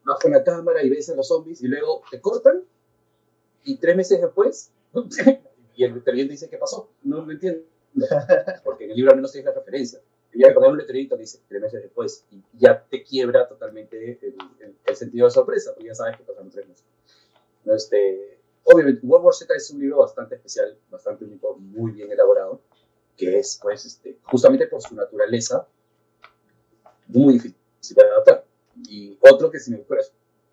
[0.04, 2.64] vas con la cámara y ves a los zombies y luego te cortan
[3.64, 4.72] y tres meses después,
[5.76, 6.90] y el televidente dice, ¿qué pasó?
[7.02, 7.62] No lo entiendo.
[8.64, 10.00] Porque en el libro al menos tienes la referencia.
[10.32, 14.34] Y ya poner un letrerito dice tres meses después y ya te quiebra totalmente el,
[14.60, 16.84] el- el sentido de sorpresa, porque ya sabes que pasaron tres meses.
[17.64, 22.10] No, Este, obviamente, World War Z es un libro bastante especial, bastante único, muy bien
[22.10, 22.60] elaborado,
[23.16, 25.68] que es, pues, este, justamente por su naturaleza,
[27.08, 27.56] muy difícil
[27.96, 28.44] de adaptar.
[28.88, 30.02] Y otro que se me ocurre,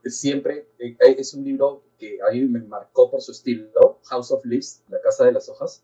[0.06, 4.45] siempre, eh, es un libro que a mí me marcó por su estilo, House of
[4.45, 5.84] Leaves, La Casa de las Hojas,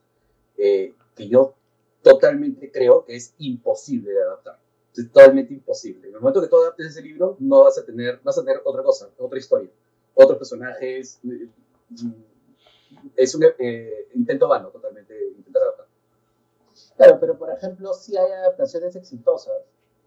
[0.58, 1.56] eh, que yo
[2.02, 4.60] totalmente creo que es imposible de adaptar.
[4.96, 6.08] Es totalmente imposible.
[6.08, 8.62] En el momento que tú adaptes ese libro, no vas a tener, vas a tener
[8.64, 9.70] otra cosa, otra historia,
[10.14, 11.20] otros personajes.
[11.24, 11.50] eh,
[13.16, 15.27] Es un eh, intento vano totalmente.
[16.98, 19.54] Claro, pero por ejemplo, sí hay adaptaciones exitosas,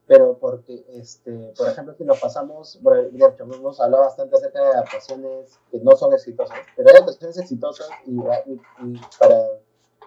[0.06, 5.58] pero porque, este, por ejemplo, si nos pasamos, bueno, hemos hablado bastante acerca de adaptaciones
[5.70, 9.40] que no son exitosas, pero hay adaptaciones exitosas y, y- y para,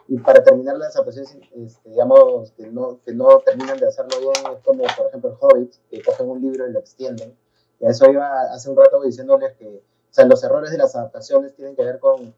[0.09, 4.33] y para terminar las adaptaciones, este, digamos, que no, que no terminan de hacerlo bien,
[4.57, 7.37] es como, por ejemplo, el Hobbit, que cogen un libro y lo extienden.
[7.79, 10.95] Y a eso iba hace un rato diciéndoles que, o sea, los errores de las
[10.95, 12.33] adaptaciones tienen que ver con,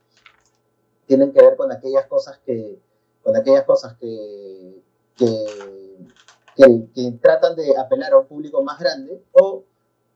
[1.07, 2.79] tienen que ver con aquellas cosas que,
[3.25, 4.83] con aquellas cosas que,
[5.17, 5.45] que,
[6.55, 9.63] que, que tratan de apelar a un público más grande o,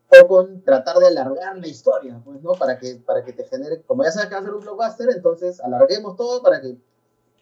[0.10, 2.52] o con tratar de alargar la historia, pues, ¿no?
[2.52, 5.10] Para que, para que te genere, como ya sabes que va a ser un blockbuster,
[5.10, 6.78] entonces alarguemos todo para que,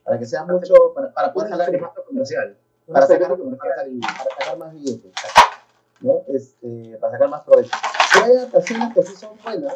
[0.06, 2.58] para que sea mucho, para, para poder sacar, formato comercial.
[2.90, 5.12] Para sacar, para sacar más billetes,
[6.00, 6.22] ¿no?
[6.30, 7.72] Este, para sacar más provecho.
[8.14, 9.76] Pero hay adaptaciones que sí son buenas,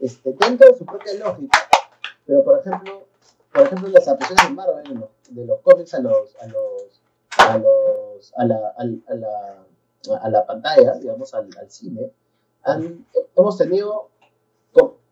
[0.00, 1.58] este, dentro de su propia lógica,
[2.24, 3.06] pero por ejemplo,
[3.56, 7.02] por ejemplo, las adaptaciones de Marvel, de los cómics a los, a los,
[7.38, 9.64] a los, a la, a la,
[10.20, 12.12] a la pantalla, digamos, al, al cine,
[12.62, 14.10] han, hemos tenido,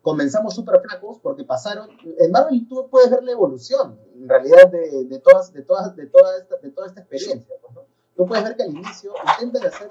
[0.03, 5.05] comenzamos súper flacos porque pasaron, en Marvel tú puedes ver la evolución, en realidad, de,
[5.05, 7.81] de todas, de todas, de toda esta, de toda esta experiencia, pues, ¿no?
[8.15, 9.89] Tú puedes ver que al inicio intentan hacer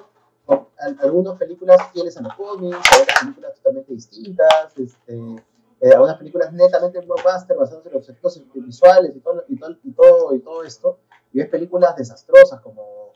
[1.00, 5.42] algunas películas fieles a los cómics, otras películas totalmente distintas, este,
[5.84, 9.92] eh, algunas películas netamente blockbuster basadas en los efectos visuales y todo, y todo, y
[9.92, 10.98] todo, y todo esto,
[11.30, 13.12] y ves películas desastrosas como,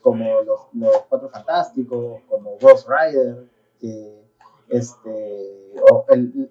[0.00, 3.46] como los, los Cuatro Fantásticos, como Ghost Rider,
[3.78, 4.24] que
[4.70, 6.50] este, o el,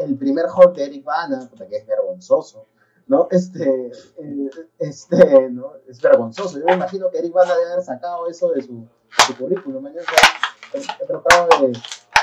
[0.00, 2.66] el, primer Hulk de Eric Bana, que es vergonzoso,
[3.06, 3.28] ¿no?
[3.30, 5.74] Este, eh, este, ¿no?
[5.86, 6.58] Es vergonzoso.
[6.58, 8.88] Yo me imagino que Eric Bana debe haber sacado eso de su,
[9.24, 9.86] su currículum.
[9.86, 9.92] He,
[10.78, 11.78] he tratado de,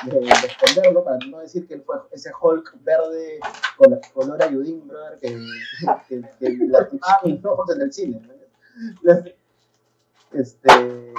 [0.05, 3.39] de, esconderlo para no decir que él fue ese Hulk verde
[3.77, 5.27] con color ayudín, brother, que,
[6.07, 8.21] que, que lastimaba mis ojos en el cine.
[10.31, 11.13] Este,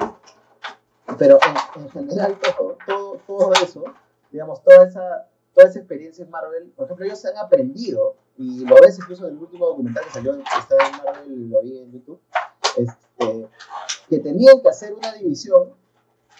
[1.18, 1.38] pero
[1.77, 3.85] en, en general todo, todo, todo eso,
[4.31, 8.64] digamos, toda esa, toda esa experiencia en Marvel, por ejemplo, ellos se han aprendido, y
[8.64, 11.79] lo ves incluso en el último documental que salió, que está en Marvel, lo vi
[11.79, 12.20] en YouTube,
[12.77, 13.49] este,
[14.09, 15.75] que tenían que hacer una división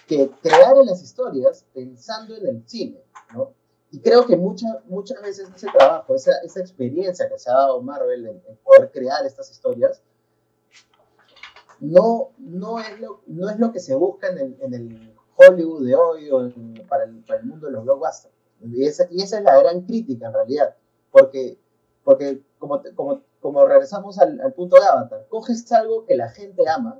[0.07, 3.01] que crearan las historias pensando en el cine,
[3.33, 3.53] ¿no?
[3.91, 7.81] Y creo que muchas muchas veces ese trabajo, esa, esa experiencia que se ha dado
[7.81, 10.01] Marvel en, poder crear estas historias,
[11.79, 15.85] no, no, es, lo, no es lo que se busca en el, en el Hollywood
[15.85, 16.39] de hoy o
[16.87, 18.33] para, el, para, el, mundo de los blockbusters.
[18.61, 20.75] Y esa, y esa es la gran crítica en realidad,
[21.11, 21.57] porque,
[22.03, 26.99] porque como, como, como regresamos al punto de Avatar, coges algo que la gente ama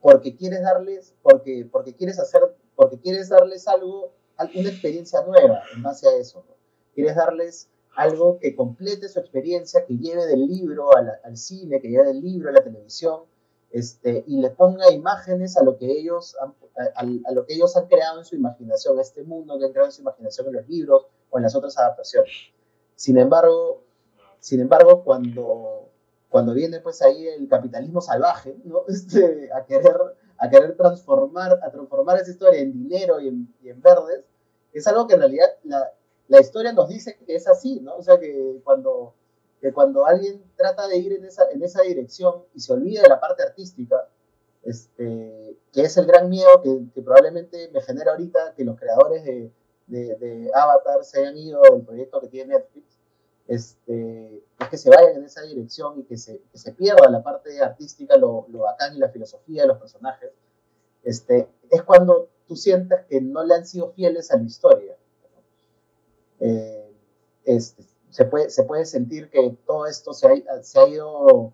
[0.00, 2.42] porque quieres darles, porque, porque quieres hacer,
[2.74, 6.44] porque quieres darles algo, una experiencia nueva en base a eso.
[6.94, 12.06] Quieres darles algo que complete su experiencia, que lleve del libro al cine, que lleve
[12.06, 13.22] del libro a la televisión,
[13.70, 16.54] este, y le ponga imágenes a lo que ellos han,
[17.24, 19.88] a, lo que ellos han creado en su imaginación, a este mundo que han creado
[19.88, 22.32] en su imaginación en los libros o en las otras adaptaciones.
[22.96, 23.82] Sin embargo,
[24.40, 25.89] sin embargo, cuando
[26.30, 28.84] cuando viene pues ahí el capitalismo salvaje, ¿no?
[28.88, 29.96] Este, a, querer,
[30.38, 34.24] a querer transformar, a transformar esa historia en dinero y en, y en verdes,
[34.72, 35.92] es algo que en realidad la,
[36.28, 37.96] la, historia nos dice que es así, ¿no?
[37.96, 39.14] O sea que cuando,
[39.60, 43.08] que cuando alguien trata de ir en esa, en esa dirección y se olvida de
[43.08, 44.08] la parte artística,
[44.62, 49.24] este, que es el gran miedo que, que probablemente me genera ahorita que los creadores
[49.24, 49.50] de,
[49.88, 52.99] de, de Avatar se hayan ido del proyecto que tiene Netflix,
[53.50, 57.60] este, es que se vayan en esa dirección y que se, se pierda la parte
[57.60, 60.30] artística, lo, lo, bacán y la filosofía de los personajes,
[61.02, 64.96] este, es cuando tú sientes que no le han sido fieles a la historia.
[66.38, 66.92] Eh,
[67.44, 71.52] este, se, puede, se puede sentir que todo esto se ha, se ha ido,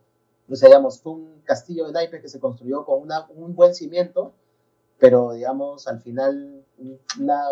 [0.48, 3.74] no sé, digamos, fue un castillo de naipes que se construyó con una, un buen
[3.74, 4.34] cimiento,
[4.98, 6.62] pero digamos, al final
[7.18, 7.42] una,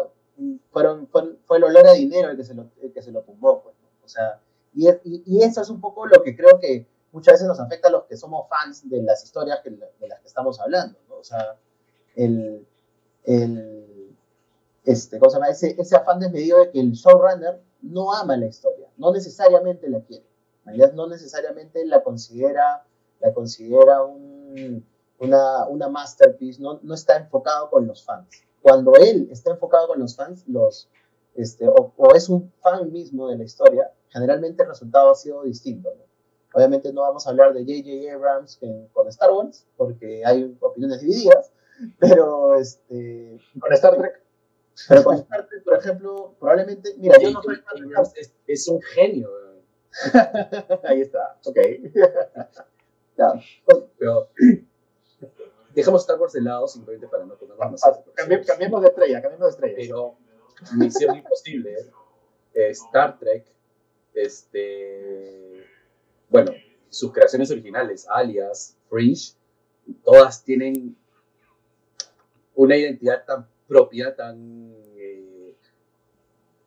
[0.70, 3.22] fueron, fue, fue, el olor a dinero el que se lo, el que se lo
[3.22, 3.62] tumbó.
[3.62, 3.73] Pues.
[4.05, 4.40] O sea,
[4.75, 7.90] y, y, eso es un poco lo que creo que muchas veces nos afecta a
[7.93, 11.17] los que somos fans de las historias que, de las que estamos hablando, ¿no?
[11.17, 11.57] O sea,
[12.17, 12.67] el,
[13.25, 14.17] el
[14.85, 15.49] este, ¿cómo se llama?
[15.49, 20.01] Ese, ese afán desmedido de que el showrunner no ama la historia, no necesariamente la
[20.01, 20.27] quiere,
[20.95, 22.85] no necesariamente la considera,
[23.21, 24.85] la considera un,
[25.19, 28.29] una, una masterpiece, no, no está enfocado con los fans.
[28.61, 30.88] Cuando él está enfocado con los fans, los,
[31.35, 35.90] este, o, es un fan mismo de la historia, generalmente el resultado ha sido distinto.
[36.53, 38.14] Obviamente no vamos a hablar de J.J.
[38.14, 38.61] Abrams
[38.92, 41.51] con Star Wars, porque hay opiniones divididas,
[41.99, 44.20] pero este, con Star Trek.
[44.88, 47.61] Pero con Star Trek, por ejemplo, probablemente, mira, yo no soy
[48.16, 49.31] es, es un genio.
[50.85, 51.57] Ahí está, ok.
[53.16, 53.33] ya.
[53.99, 54.29] Pero
[55.75, 58.00] dejamos Star Wars de lado simplemente para no ponernos más.
[58.46, 59.77] Cambiemos de estrella, cambiemos de estrella.
[59.77, 60.17] Pero
[60.73, 61.77] Misión Imposible,
[62.54, 63.44] Star Trek,
[64.15, 65.67] este,
[66.29, 66.52] bueno,
[66.88, 69.35] sus creaciones originales, Alias, Fringe,
[70.04, 70.96] todas tienen
[72.54, 75.54] una identidad tan propia, tan, eh,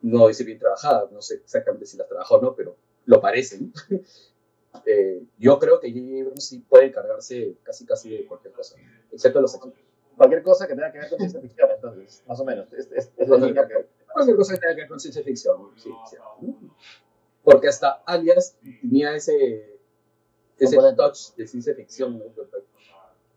[0.02, 2.76] no dice bien trabajada, no sé exactamente si las trabajó o no, pero
[3.06, 3.72] lo parecen.
[4.86, 6.42] eh, yo creo que J.J.
[6.42, 8.76] Sí puede encargarse casi casi de cualquier cosa,
[9.12, 9.80] excepto los equipos
[10.18, 12.74] cualquier cosa que tenga que ver con ciencia ficción, entonces, más o menos.
[12.74, 16.18] Es, es, es Cualquier cosa que tenga que ver con ciencia ficción, sí, sí.
[17.44, 19.80] Porque hasta Alias tenía ese,
[20.58, 22.26] ese touch de ciencia ficción, ¿no?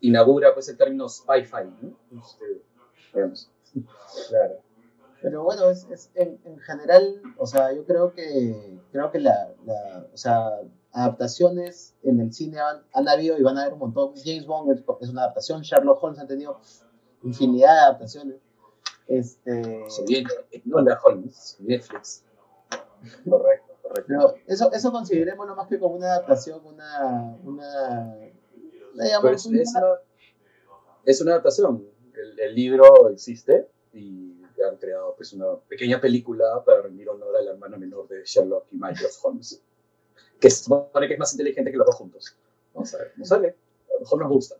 [0.00, 2.20] Inaugura pues el término sci-fi, ¿no?
[2.20, 2.62] Este,
[4.28, 4.60] Claro.
[5.22, 9.52] Pero bueno, es, es en, en, general, o sea, yo creo que creo que la,
[9.66, 10.60] la o sea,
[10.92, 14.14] adaptaciones en el cine han, han, habido y van a haber un montón.
[14.24, 16.60] James Bond es, es una adaptación, Sherlock Holmes ha tenido
[17.22, 18.36] infinidad de adaptaciones.
[19.06, 19.84] Este...
[19.88, 22.24] Se viene Enola Holmes, Netflix.
[23.28, 24.04] Correcto, correcto.
[24.06, 27.36] Pero eso, eso considerémoslo más que como una adaptación, una...
[27.44, 28.16] una
[28.94, 29.62] digamos, pues una...
[29.62, 29.86] Es, una,
[31.04, 31.86] es una adaptación.
[32.14, 37.42] El, el libro existe y han creado pues, una pequeña película para rendir honor a
[37.42, 39.62] la hermana menor de Sherlock y Michael Holmes,
[40.40, 42.36] que se supone que es más inteligente que los dos juntos.
[42.74, 44.56] Vamos a ver, no sale, a lo mejor nos gusta.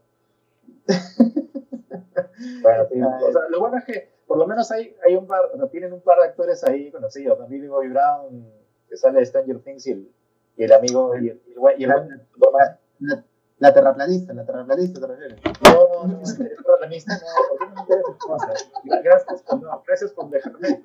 [2.63, 5.51] bueno, sí, o sea, lo bueno es que por lo menos hay, hay un par,
[5.53, 8.47] o sea, tienen un par de actores ahí conocidos, Billy Bobby Brown,
[8.89, 10.09] que sale de Stranger Things, y el,
[10.57, 11.43] y el amigo, y el,
[11.79, 13.27] y el, la,
[13.59, 15.39] la, terraplanista, la terraplanista, ¿te refieres?
[15.63, 19.03] No, no, no, terraplanista, no, porque no me interesa.
[19.03, 20.81] Gracias no, gracias por dejarme.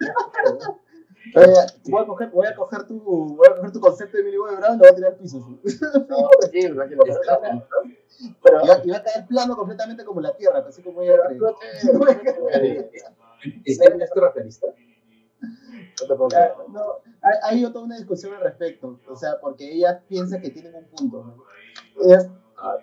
[1.33, 4.55] Voy a, coger, voy, a coger tu, voy a coger tu concepto de Billy Bobby
[4.55, 5.37] Brown y lo voy a tirar al piso.
[6.09, 6.29] No.
[8.41, 11.15] Pero iba, iba a caer plano completamente como la Tierra, así como ella
[13.65, 14.67] ¿Es el terraplanista?
[16.69, 20.75] No, hay, hay toda una discusión al respecto, o sea, porque ella piensa que tienen
[20.75, 21.23] un punto.
[21.23, 21.43] ¿no?
[22.03, 22.29] Ella...
[22.57, 22.77] Ah.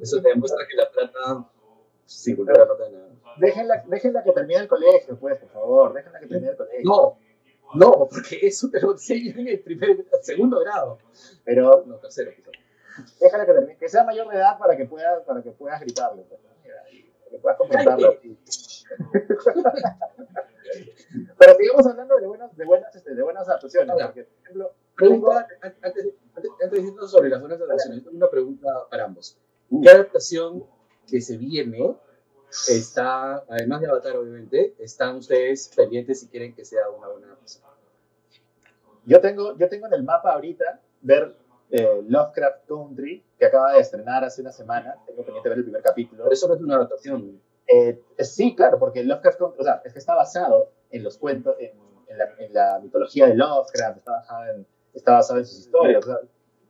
[0.00, 1.48] Eso te demuestra que la plata
[2.06, 3.10] sin cultura no tiene nada.
[3.38, 6.84] Déjenla, déjenla que termine el colegio, pues, por favor, déjenla que termine el colegio.
[6.84, 7.18] No,
[7.74, 10.98] no, porque eso te lo enseñan en el primer, segundo grado.
[11.44, 12.52] Pero, no, tercero, quizás.
[13.20, 16.22] Déjala que termine, que sea mayor de edad para que puedas, para que puedas gritarle,
[16.22, 16.54] pues, para
[17.30, 18.16] que puedas comentarlo.
[21.38, 23.94] Pero sigamos hablando de buenas, de buenas, este, de buenas adaptaciones.
[24.02, 28.68] Porque, por ejemplo, pregunta, antes, antes, antes de irnos sobre las buenas adaptaciones, una pregunta
[28.90, 29.38] para ambos.
[29.82, 30.64] ¿Qué adaptación
[31.06, 31.96] que se viene
[32.68, 37.36] está, además de Avatar, obviamente, están ustedes pendientes si quieren que sea una buena?
[39.04, 41.36] Yo tengo, yo tengo en el mapa ahorita ver
[41.70, 44.96] eh, Lovecraft Country, que acaba de estrenar hace una semana.
[45.06, 46.24] Tengo pendiente ver el primer capítulo.
[46.24, 47.40] Pero eso no es una adaptación.
[47.68, 51.54] Eh, sí, claro, porque Lovecraft Country, o sea, es que está basado en los cuentos,
[51.58, 51.72] en,
[52.08, 56.04] en, la, en la, mitología de Lovecraft, está basado en, está basado en sus historias.
[56.04, 56.18] O sea,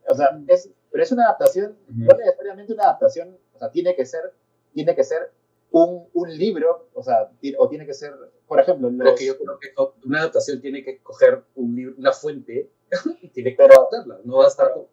[0.09, 2.07] o sea es, pero es una adaptación, uh -huh.
[2.07, 4.33] no necesariamente una adaptación, o sea, tiene que ser,
[4.73, 5.33] tiene que ser
[5.71, 8.13] un, un libro, o sea, o tiene que ser,
[8.47, 9.75] por ejemplo, los, que yo creo que
[10.07, 12.71] una adaptación tiene que coger un libro, una fuente
[13.23, 14.87] y tiene que adaptarla, no va a estar con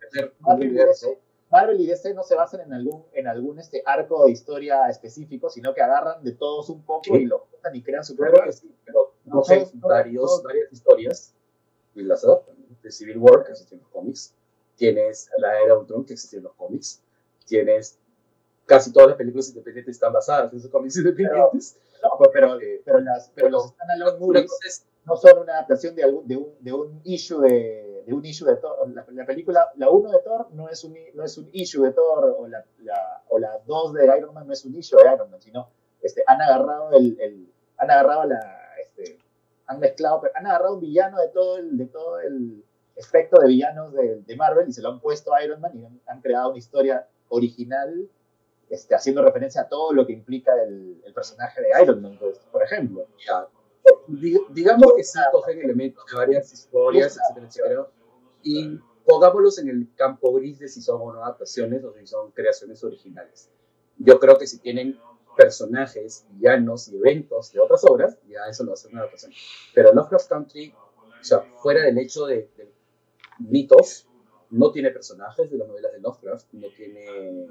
[0.45, 1.17] un universo.
[1.51, 5.51] Marvel y DC no se basan en algún, en algún este arco de historia específico,
[5.51, 7.21] sino que agarran de todos un poco sí.
[7.21, 8.33] y lo juntan y crean su propio.
[8.33, 10.43] Claro sí, pero no sé, varios, todos.
[10.43, 11.35] varias historias
[11.93, 12.55] y las adaptan.
[12.81, 14.33] De Civil War, que existe en los cómics,
[14.75, 17.01] tienes la era Ultron, que existe en los cómics,
[17.45, 17.99] tienes
[18.65, 21.77] casi todas las películas independientes están basadas en esos cómics independientes.
[22.01, 26.03] Pero, no, pero, pero, pero, las, pero los standalone movies no son una adaptación de,
[26.03, 28.89] algún, de, un, de un issue de, de un issue de Thor.
[28.89, 31.91] La, la película, la 1 de Thor no es, un, no es un issue de
[31.91, 35.13] Thor, o la, la, o la 2 de Iron Man no es un issue de
[35.13, 35.69] Iron Man, sino
[36.01, 39.19] este, han agarrado el, el han agarrado la, este,
[39.67, 42.63] han mezclado, han agarrado un villano de todo el, de todo el
[42.95, 45.85] espectro de villanos de, de Marvel y se lo han puesto a Iron Man y
[45.85, 48.09] han, han creado una historia original
[48.69, 52.39] este, haciendo referencia a todo lo que implica el, el personaje de Iron Man, pues,
[52.51, 53.07] por ejemplo.
[53.25, 53.47] Ya.
[54.49, 57.87] Digamos que sí cogen elementos de varias historias, etcétera, etcétera,
[58.41, 62.31] y pongámoslos en el campo gris de si son o no adaptaciones o si son
[62.31, 63.49] creaciones originales.
[63.97, 64.97] Yo creo que si tienen
[65.35, 69.33] personajes, villanos y eventos de otras obras, ya eso a ser una adaptación.
[69.73, 70.73] Pero Lovecraft Country,
[71.19, 72.71] o sea, fuera del hecho de, de
[73.39, 74.07] mitos,
[74.53, 77.47] no tiene personajes de las novelas de Lovecraft, no tiene...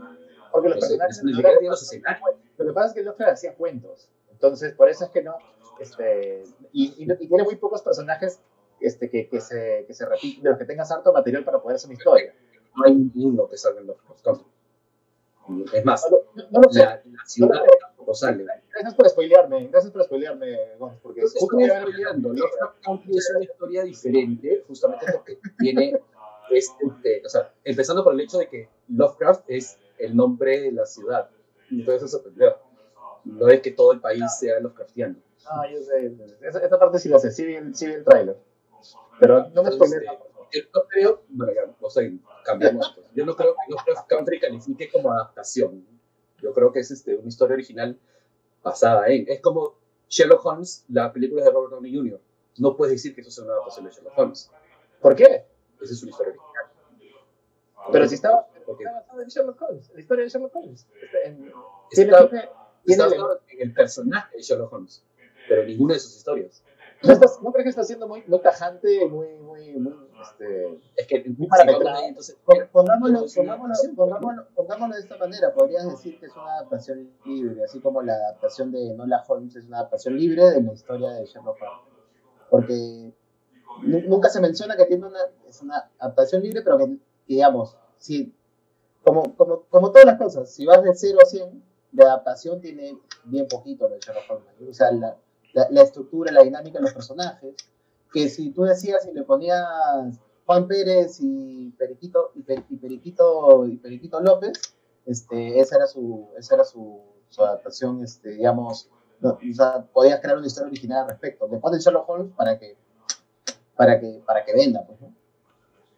[0.50, 1.16] Porque los no personajes...
[1.16, 2.28] Sé, no tiene los escenarios.
[2.56, 5.36] Lo que pasa es que Lovecraft hacía cuentos, entonces por eso es que no...
[5.80, 8.40] Este, y, y, y tiene muy pocos personajes
[8.80, 11.76] este, que, que, se, que se repiten, de los que tengas harto material para poder
[11.76, 12.34] hacer una historia.
[12.76, 14.46] No hay ninguno que salga en Lovecraft.
[15.74, 16.80] Es más, no, no, no lo sé.
[16.80, 18.46] La, la ciudad tampoco sale.
[18.70, 22.32] Gracias por spoilearme, gracias por spoilearme, Gon, porque justo spoileando.
[22.32, 26.00] Lovecraft Country es una historia diferente, justamente porque tiene
[26.50, 30.86] este, o sea, empezando por el hecho de que Lovecraft es el nombre de la
[30.86, 31.30] ciudad.
[31.70, 32.56] Entonces eso sorprendió.
[33.24, 35.16] No es que todo el país sea Lovecraftiano.
[35.46, 36.12] Ah, yo sé.
[36.42, 38.36] Esa, esa parte sí la sé, sí vi el, sí vi el trailer.
[39.20, 40.06] Pero no me spoilé.
[40.52, 42.10] Yo no creo, bueno, ya, o sea,
[42.44, 42.92] cambiamos.
[42.94, 43.06] Pues.
[43.14, 45.86] Yo no creo que Lovecraft Country califique como adaptación.
[46.42, 47.98] Yo creo que es este, una historia original
[48.62, 49.24] basada en.
[49.28, 49.78] Es como
[50.08, 52.20] Sherlock Holmes, la película de Robert Downey Jr.
[52.58, 54.50] No puedes decir que eso sea una adaptación de Sherlock Holmes.
[55.00, 55.46] ¿Por qué?
[55.82, 56.64] Esa es una historia original.
[57.90, 60.86] Pero si estaba, Porque está basado en Sherlock Holmes, la historia de Sherlock Holmes.
[61.24, 61.52] En,
[61.90, 62.48] está, tiene,
[62.84, 63.16] tiene está
[63.48, 65.04] en el personaje de Sherlock Holmes.
[65.48, 66.62] pero ninguna de sus historias.
[67.02, 71.06] ¿No, estás, ¿No crees que está siendo muy, muy tajante, muy, muy, muy, este, Es
[71.08, 72.06] que muy parametrado?
[72.06, 72.36] entonces,
[72.70, 77.80] Pongámoslo, pongámoslo, pongámoslo, pongámoslo de esta manera, podrías decir que es una adaptación libre, así
[77.80, 81.56] como la adaptación de Nola Holmes es una adaptación libre de la historia de Sherlock
[81.60, 81.92] Holmes.
[82.50, 83.12] Porque
[83.82, 85.18] nunca se menciona que tiene una,
[85.48, 86.96] es una adaptación libre, pero que,
[87.26, 88.34] digamos, si,
[89.04, 91.62] como, como, como todas las cosas, si vas de 0 a 100,
[91.92, 94.70] de adaptación tiene bien poquito de Sherlock Holmes.
[94.70, 95.16] O sea, la,
[95.52, 97.54] la, la estructura, la dinámica de los personajes,
[98.12, 99.64] que si tú decías y le ponías
[100.46, 104.52] Juan Pérez y Periquito y, Per- y Periquito y Periquito López,
[105.06, 108.88] este, esa era su, esa era su, su adaptación, este, digamos,
[109.20, 111.46] no, o sea, podías crear una historia original al respecto.
[111.48, 112.76] Le ponen Sherlock Holmes para que,
[113.76, 115.14] para que, para que venda, pues, ¿no?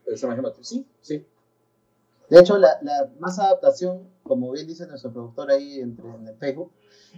[0.07, 1.27] Esa misma- Sí, sí.
[2.31, 6.37] De hecho, la, la más adaptación, como bien dice nuestro productor ahí entre, en el
[6.37, 6.73] Facebook,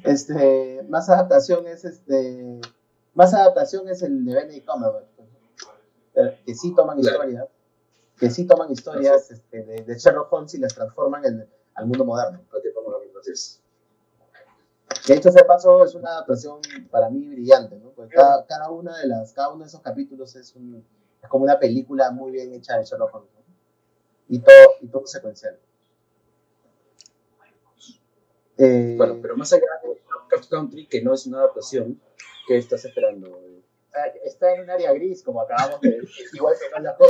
[0.04, 2.60] este, más adaptación es este,
[3.14, 5.28] más adaptación es el de Benedict Cumberbatch, pues,
[6.16, 7.16] eh, que sí toman Claro.
[7.18, 7.48] historias,
[8.18, 12.04] que sí toman historias este, de, de Sherlock Holmes y las transforman en, al mundo
[12.04, 12.40] moderno.
[12.52, 13.60] Ok, vamos a ver, entonces.
[15.06, 16.60] Que dicho sea de paso, es una adaptación
[16.90, 17.90] para mí brillante, ¿no?
[17.90, 20.84] Porque cada, cada una de las, cada uno de esos capítulos es un,
[21.22, 23.44] es como una película muy bien hecha de Sherlock Holmes, ¿no?
[24.28, 25.58] Y todo, y todo secuencial.
[28.58, 32.00] Eh, Bueno, pero más allá de Lovecraft Country, que no es una adaptación,
[32.46, 33.38] ¿qué estás esperando?
[33.96, 36.96] sea, está en un área gris, como acabamos de decir, igual que no la.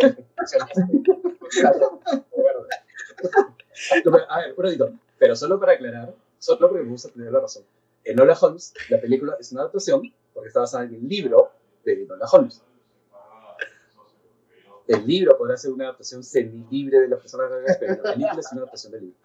[4.28, 4.92] A ver, un ratito.
[5.18, 7.64] Pero solo para aclarar, solo porque me gusta tener la razón.
[8.04, 11.50] En Nola Holmes, la película es una adaptación porque está basada en el libro
[11.84, 12.62] de Nola Holmes.
[14.86, 18.60] El libro podrá ser una adaptación semi-libre de los personajes, pero la película es una
[18.60, 19.18] adaptación del libro.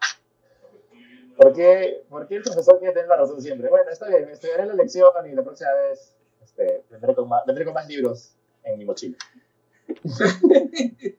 [1.36, 3.68] ¿Por qué, por qué el profesor quiere tener la razón siempre?
[3.68, 7.64] Bueno, está bien, estudiaré la lección y la próxima vez este, vendré, con más, vendré
[7.64, 8.34] con más libros
[8.64, 9.16] en mi mochila.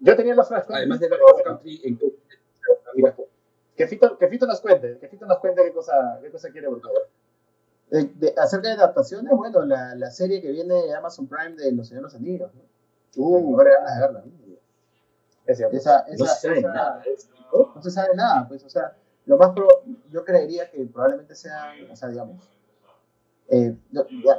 [0.00, 0.72] Yo tenía la frase.
[0.74, 1.98] Además de Lovecraft Country, en
[3.76, 6.68] Que Fito, que Fito nos cuente, que Fito nos cuente qué cosa, qué cosa quiere,
[6.68, 7.08] por favor.
[7.90, 11.72] de- de- acerca de adaptaciones, bueno, la, la serie que viene de Amazon Prime de
[11.72, 12.62] Los Señores Anillos, ¿no?
[13.22, 14.32] Uh, ahora ganas de verla, ¿no?
[15.44, 15.76] Es cierto.
[15.76, 17.02] Esa, no esa, se sabe esa- nada
[17.52, 17.72] ¿no?
[17.74, 18.96] no se sabe nada, pues, o sea,
[19.26, 19.68] lo más pro,
[20.10, 22.48] yo creería que probablemente sea, o sea, digamos,
[23.48, 23.76] eh,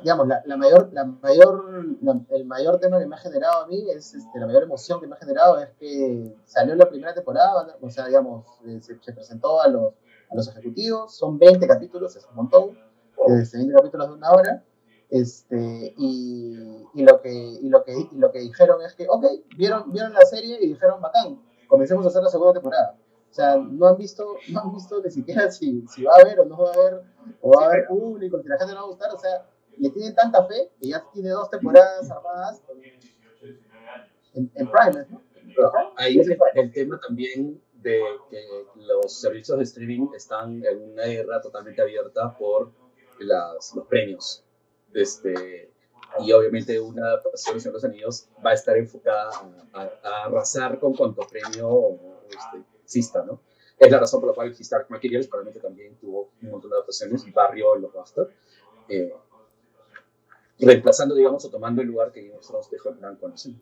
[0.01, 3.67] digamos, la, la mayor, la mayor, la- el mayor tema que me ha generado a
[3.67, 7.13] mí es, este, la mayor emoción que me ha generado es que salió la primera
[7.13, 9.93] temporada, o sea, digamos, eh, se, se presentó a los,
[10.31, 12.77] a los ejecutivos, son 20 capítulos, es un montón,
[13.27, 14.63] este, 20 capítulos de una hora,
[15.09, 16.57] este, y,
[16.95, 19.25] y lo que, y, lo que, y lo que dijeron es que, ok,
[19.57, 22.97] vieron, vieron la serie y dijeron, bacán, comencemos a hacer la segunda temporada.
[23.33, 26.39] O sea, no han visto, no han visto ni siquiera si, si va a haber
[26.41, 27.01] o no va a haber,
[27.41, 29.89] o va a haber público, si la gente no va a gustar, o sea, le
[29.89, 32.61] tienen tanta fe que ya tiene dos temporadas armadas
[34.35, 35.21] en, en Prime, ¿no?
[35.97, 38.39] Ahí es el, tema también de que
[38.75, 42.71] los servicios de streaming están en una guerra totalmente abierta por
[43.19, 44.43] las, los premios.
[44.93, 45.71] Este,
[46.19, 49.31] y obviamente una adaptación de los Anillos va a estar enfocada
[49.73, 51.97] a, a- a arrasar con cuanto premio
[52.29, 53.41] este, exista, ¿no?
[53.77, 56.75] Es la razón por la cual His Dark Materials probablemente también tuvo un montón de
[56.75, 58.29] adaptaciones y barrio los Buster,
[58.87, 59.13] eh,
[60.59, 63.53] reemplazando, digamos, o tomando el lugar que Game of Thrones dejó en blanco, no sé.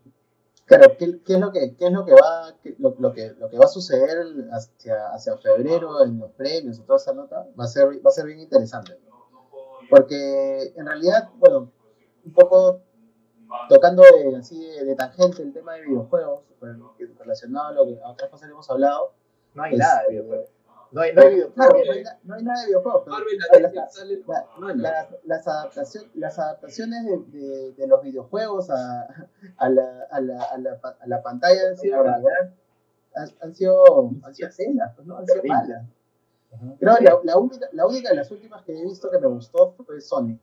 [0.65, 3.49] Claro, ¿qué, qué es lo que, qué es lo que va, lo, lo que, lo
[3.49, 7.47] que va a suceder hacia, hacia febrero en los premios y toda esa nota?
[7.59, 8.97] Va a ser, va a ser bien interesante.
[9.89, 11.71] Porque en realidad, bueno,
[12.23, 12.81] un poco
[13.69, 17.85] tocando de, así de, de tangente el tema de videojuegos, bueno, que relacionado a lo
[17.85, 19.13] que a otras cosas que hemos hablado.
[19.53, 20.49] No hay Es- nada de videojuegos.
[20.93, 23.59] No hay, no hay Claro, no hay, no hay nada de videojuegos, pero Marvel, pero
[23.61, 25.09] la
[26.13, 29.07] las- adaptaciones de, de- de los videojuegos a,
[29.57, 32.01] a, la, a, la, a, la, a la pantalla han sido,
[33.15, 35.17] han, han sido, han sido feas, pues, ¿no?
[35.17, 35.83] han sido malas.
[36.79, 39.27] Creo que la, la, única, la única de las últimas que he visto que me
[39.27, 40.41] gustó fue Sonic.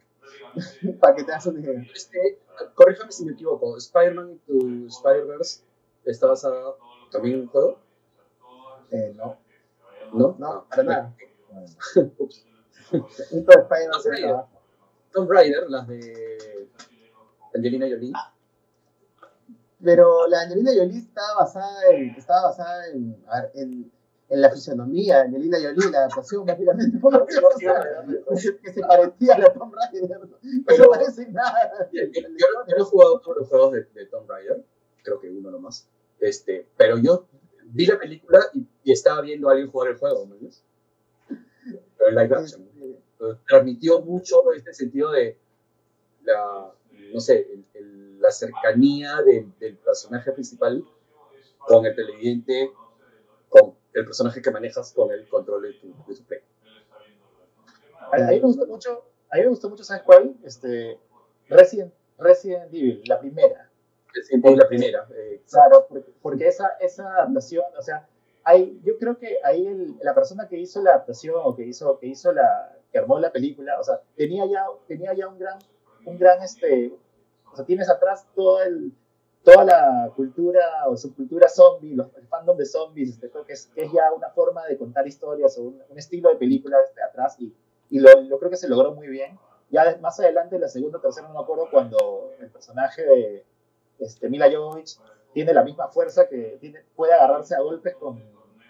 [1.01, 1.83] Para que te hagas una idea.
[1.95, 2.41] Este,
[2.75, 5.63] corríjame si me equivoco, Spider-Man to Spider-Verse
[6.05, 6.75] está basada
[7.11, 7.79] también en un juego,
[8.91, 9.37] Eh, no,
[10.13, 10.37] ¿no?
[10.39, 11.15] no, para nada.
[12.91, 14.25] Un de Spider-Man Tomb Raider.
[14.31, 14.49] acaba.
[15.13, 16.69] Tomb Raider, las de
[17.55, 18.13] Angelina Jolie.
[19.83, 23.93] Pero la Angelina Jolie estaba basada en, estaba basada en, a ver, en,
[24.31, 27.35] en la fisionomía de Angelina Jolie, la adaptación básicamente, por lo que,
[28.63, 31.89] que se parecía a la Tomb Raider, no se parece en nada.
[31.93, 32.03] Yo,
[32.69, 34.65] no he jugado todos los juegos de, de Tomb Raider,
[35.03, 35.89] creo que uno nomás.
[36.21, 37.27] Este, pero yo
[37.65, 40.65] vi la película y, y estaba viendo a alguien jugar el juego, ¿me entiendes?
[41.29, 42.63] Pero en live action.
[42.63, 42.99] Este,
[43.47, 45.39] transmitió mucho este sentido de
[46.23, 46.73] la,
[47.13, 47.49] no sé,
[48.19, 50.85] la cercanía del personaje principal
[51.59, 52.73] con el televidente,
[53.49, 56.41] con el personaje que manejas con el control de tu, de play.
[58.11, 60.35] A, mí me gustó mucho, a mí me gustó mucho, ¿sabes cuál?
[60.45, 60.99] Este,
[61.49, 63.71] Resident, Resident Evil, la primera.
[64.15, 65.09] Resident Evil, la primera.
[65.15, 65.87] Eh, claro,
[66.23, 68.09] porque, esa, esa adaptación, o sea,
[68.45, 72.07] hay, yo creo que ahí la persona que hizo la adaptación o que hizo, que
[72.07, 75.59] hizo la, que armó la película, o sea, tenía ya, tenía ya un gran,
[76.07, 76.95] un gran, este,
[77.53, 78.93] o sea, tienes atrás todo el,
[79.43, 83.67] toda la cultura o subcultura zombie, los, el fandom de zombies, este, creo que es,
[83.75, 87.37] que es, ya una forma de contar historias o un, estilo de película desde atrás
[87.39, 87.55] y,
[87.91, 89.39] y lo, creo que se logró muy bien.
[89.71, 93.45] Ya más adelante, la segunda o tercera, no me acuerdo, cuando el personaje de
[93.99, 94.99] este, Mila Jovovich
[95.33, 98.23] tiene la misma fuerza que tiene, puede agarrarse a golpes con,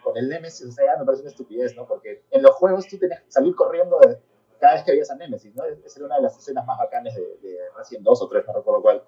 [0.03, 1.87] con el Nemesis, o sea, me parece una estupidez, ¿no?
[1.87, 4.19] Porque en los juegos tú tenías que salir corriendo de,
[4.61, 5.65] cada vez que veías a Nemesis, ¿no?
[5.65, 8.53] Esa era una de las escenas más bacanas de, de Resident 2 o 3, no
[8.53, 9.05] recuerdo cuál.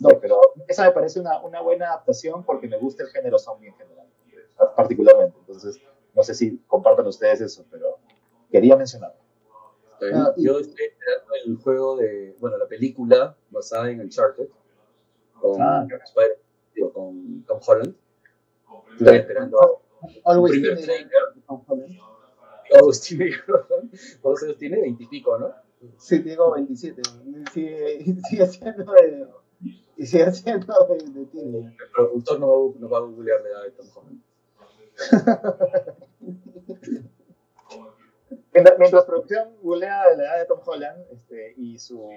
[0.00, 3.68] No, pero esa me parece una, una buena adaptación porque me gusta el género zombie
[3.68, 4.06] en general,
[4.76, 5.36] particularmente.
[5.40, 5.80] Entonces,
[6.14, 7.98] no sé si compartan ustedes eso, pero
[8.50, 9.18] quería mencionarlo.
[10.14, 14.48] Ah, yo estoy esperando el juego de, bueno, la película basada en Uncharted
[15.38, 15.86] con, ah,
[16.92, 17.94] con Tom Holland.
[18.98, 19.82] Estoy esperando
[20.24, 21.10] Always primer trailer.
[22.72, 23.16] Always
[24.20, 24.80] ¿Cuántos años tiene?
[24.80, 25.52] Veintipico, ¿no?
[25.98, 27.02] Sí, tengo 27.
[27.52, 29.26] Sigue, sigue siendo de
[29.96, 33.70] y sigue siendo de, de El productor no, no va a googlear la edad de
[33.72, 34.22] Tom Holland.
[38.78, 42.10] mientras, producción googlea la edad de Tom Holland este, y, su,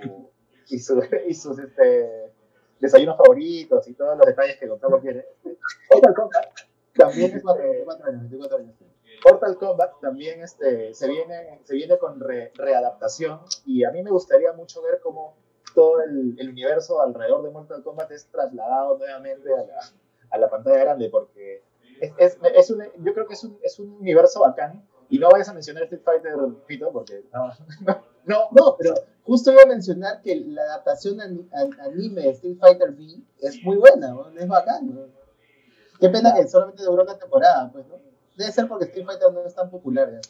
[0.70, 2.32] y, su, y sus este,
[2.80, 5.26] desayunos favoritos y todos los detalles que contamos quiere,
[5.92, 6.46] Mortal Kombat
[6.96, 8.76] también es 24 años, 24 años.
[9.26, 14.52] Mortal Kombat también este, se, viene, se viene con readaptación y a mí me gustaría
[14.54, 15.36] mucho ver cómo
[15.74, 19.80] todo el, universo alrededor de Mortal Kombat es trasladado nuevamente a la,
[20.30, 21.64] a la pantalla grande, porque
[22.00, 24.86] es, es, es un, yo creo que es un, es un universo bacán.
[25.10, 26.34] Y no vayas a mencionar Street Fighter,
[26.66, 27.52] Pito, porque no,
[28.26, 33.22] no, no, pero justo iba a mencionar que la adaptación anime de Street Fighter V
[33.40, 35.12] es muy buena, es bacán.
[36.00, 38.13] Qué pena que solamente duró una temporada, pues, ¿no?
[38.36, 40.22] Debe ser porque Street Fighter no es tan popular, ¿ya?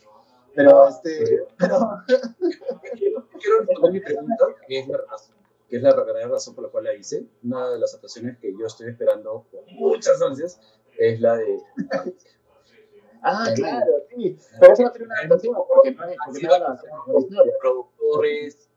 [0.56, 2.04] Pero, este, pero...
[2.06, 5.36] Quiero responder mi pregunta, que es la razón,
[5.68, 7.26] que es la verdadera razón por la cual la hice.
[7.44, 10.60] Una de las actuaciones que yo estoy esperando con muchas ansias
[10.98, 11.60] es la de...
[13.26, 14.38] Ah, claro, sí.
[14.60, 16.80] Pero eso no tiene una adaptación porque no es la,
[17.62, 18.70] productores.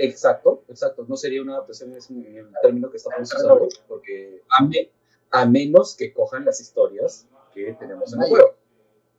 [0.00, 1.06] Exacto, exacto.
[1.06, 6.12] No sería una adaptación en el término que estamos usando, porque a, a menos que
[6.12, 7.28] cojan las historias
[7.66, 8.54] que tenemos en el juego.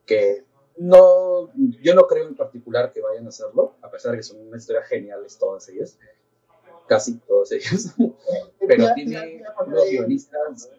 [0.05, 0.45] Que
[0.77, 4.39] no, yo no creo en particular que vayan a hacerlo, a pesar de que son
[4.47, 5.99] una historia geniales todas ellas,
[6.87, 7.95] casi todas ellas,
[8.67, 10.69] pero tiene unos guionistas,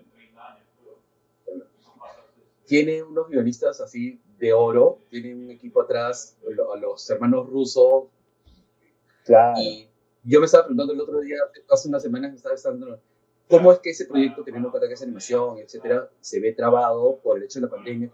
[2.64, 8.04] tiene unos guionistas así de oro, tiene un equipo atrás, a los hermanos rusos,
[9.58, 9.86] y
[10.24, 11.36] yo me estaba preguntando el otro día,
[11.68, 13.00] hace unas semanas me estaba pensando,
[13.50, 17.18] ¿cómo es que ese proyecto, teniendo en cuenta que es animación, etcétera, se ve trabado
[17.22, 18.10] por el hecho de la pandemia,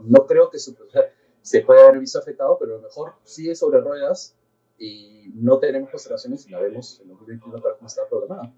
[0.00, 4.36] no creo que se pueda haber visto afectado, pero a lo mejor sigue sobre ruedas
[4.78, 8.54] y no tenemos consideraciones y la vemos en 2021 para cómo está programada.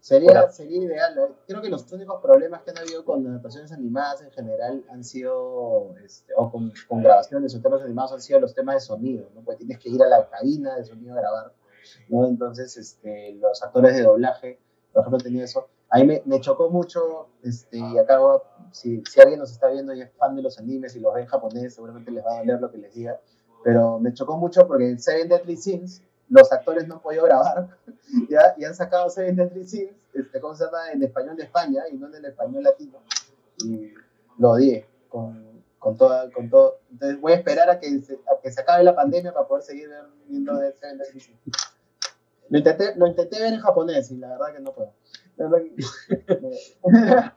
[0.00, 1.36] Sería, sería ideal.
[1.46, 5.96] Creo que los únicos problemas que han habido con adaptaciones animadas en general han sido,
[6.04, 9.42] este, o con, con, grabaciones o temas animados, han sido los temas de sonido, ¿no?
[9.42, 11.52] Porque tienes que ir a la cabina de sonido a grabar,
[12.08, 12.26] ¿no?
[12.26, 14.58] Entonces, este, los actores de doblaje,
[14.92, 15.68] por ejemplo, tenido eso.
[15.88, 18.18] A mí me, me chocó mucho, este, y acá
[18.72, 21.22] si, si, alguien nos está viendo y es fan de los animes y los ve
[21.22, 23.20] en japonés, seguramente les va a doler lo que les diga,
[23.62, 27.68] pero me chocó mucho porque en Seven Deadly Sins los actores no han podido grabar,
[28.28, 28.54] ¿ya?
[28.56, 30.92] Y han sacado Seven Deadly Sins, este, ¿cómo se llama?
[30.92, 32.98] En español de España y no en el español latino.
[33.64, 33.92] Y
[34.38, 36.78] lo odié con, con, toda, con todo.
[36.90, 39.62] Entonces voy a esperar a que, se, a que se acabe la pandemia para poder
[39.62, 39.88] seguir
[40.26, 41.38] viendo Seven Deadly Sins.
[42.48, 44.92] Lo intenté, lo intenté ver en japonés y la verdad que no puedo.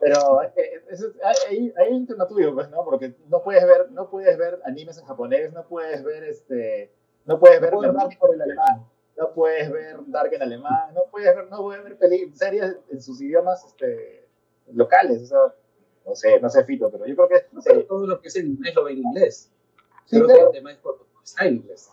[0.00, 2.84] Pero hay, hay un tema tuyo, pues, ¿no?
[2.84, 6.92] Porque no puedes ver, no puedes ver animes en japonés, no puedes ver este,
[7.24, 11.34] no puedes ver Dark por el alemán, no puedes ver Dark en alemán, no puedes
[11.34, 11.98] ver, no puedes ver
[12.34, 14.28] series en sus idiomas este,
[14.72, 15.54] locales, o sea,
[16.06, 17.82] no sé, no sé Fito, pero yo creo que no sé.
[17.82, 19.50] todo lo que es en inglés lo ve en inglés.
[20.06, 21.90] Sí, creo que el tema es porque está en inglés.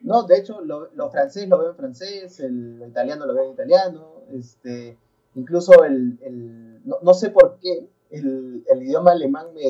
[0.00, 3.52] No, de hecho, lo, lo francés lo veo en francés, el italiano lo veo en
[3.52, 4.96] italiano, este,
[5.34, 9.66] incluso el, el no, no, sé por qué el, el, idioma alemán me,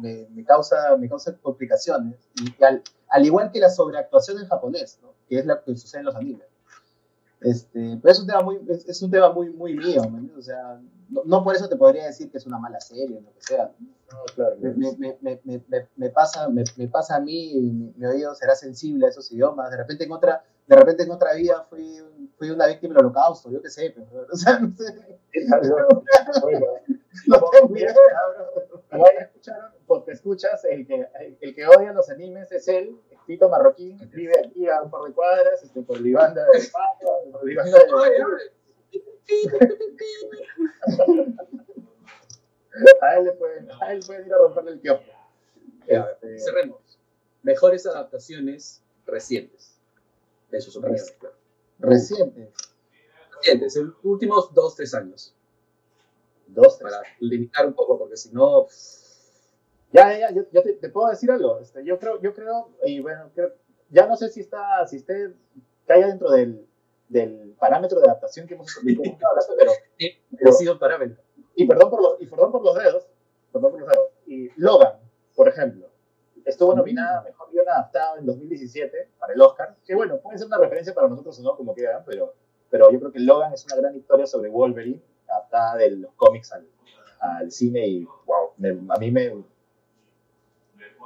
[0.00, 2.16] me, me, causa, me causa complicaciones.
[2.36, 6.06] Y al, al, igual que la sobreactuación en japonés, que es lo que sucede en
[6.06, 6.46] los animes.
[7.44, 10.00] Este, pero es un tema muy, es, es un tema muy, muy mío,
[10.36, 10.80] o sea,
[11.10, 13.70] no, no, por eso te podría decir que es una mala serie lo que sea.
[14.10, 19.04] No, claro, me, me, me, me, pasa, me, pasa a mí, mi, oído será sensible
[19.06, 19.70] a esos idiomas.
[19.70, 22.00] De repente en otra, de repente en otra vida fui,
[22.38, 25.18] fui una víctima del holocausto, yo qué sé, pero, o sea, no sé.
[27.26, 27.94] no tengo idea,
[28.90, 29.10] bro.
[29.86, 31.06] porque escuchas, el que,
[31.42, 35.12] el que odia los animes es él, Tito Marroquín, vive aquí a un par de
[35.12, 36.98] cuadras, este, por Libanda de España,
[37.32, 37.84] por Libanda de
[43.00, 45.04] a él le pueden, a él pueden ir a romperle el kiosco.
[45.86, 46.38] Este...
[46.38, 46.80] Cerremos.
[47.42, 49.78] Mejores adaptaciones recientes.
[50.50, 51.14] De sus opiniones.
[51.78, 52.50] Recientes.
[53.36, 55.34] Recientes, en los últimos dos, tres años.
[56.46, 56.92] Dos, tres.
[56.92, 58.66] Para limitar un poco, porque si no.
[59.94, 61.60] Ya, ya, yo, yo te, te, puedo decir algo.
[61.60, 63.52] Este, yo creo, yo creo, y bueno, creo,
[63.90, 65.34] ya no sé si está, si usted
[65.86, 66.66] cae dentro del,
[67.08, 69.02] del parámetro de adaptación que hemos hablado,
[69.56, 71.22] pero, sí, pero, ha sido el parámetro.
[71.54, 73.06] Y perdón por los, y perdón por los dedos,
[73.52, 74.08] perdón por los dedos.
[74.26, 74.98] Y Logan,
[75.36, 75.88] por ejemplo,
[76.44, 80.48] estuvo nominada a Mejor Guión Adaptado en 2017 para el Oscar, que bueno, puede ser
[80.48, 82.34] una referencia para nosotros o no, como quieran, pero,
[82.68, 86.52] pero yo creo que Logan es una gran historia sobre Wolverine, adaptada de los cómics
[86.52, 86.66] al,
[87.20, 89.53] al cine y wow, me, a mí me...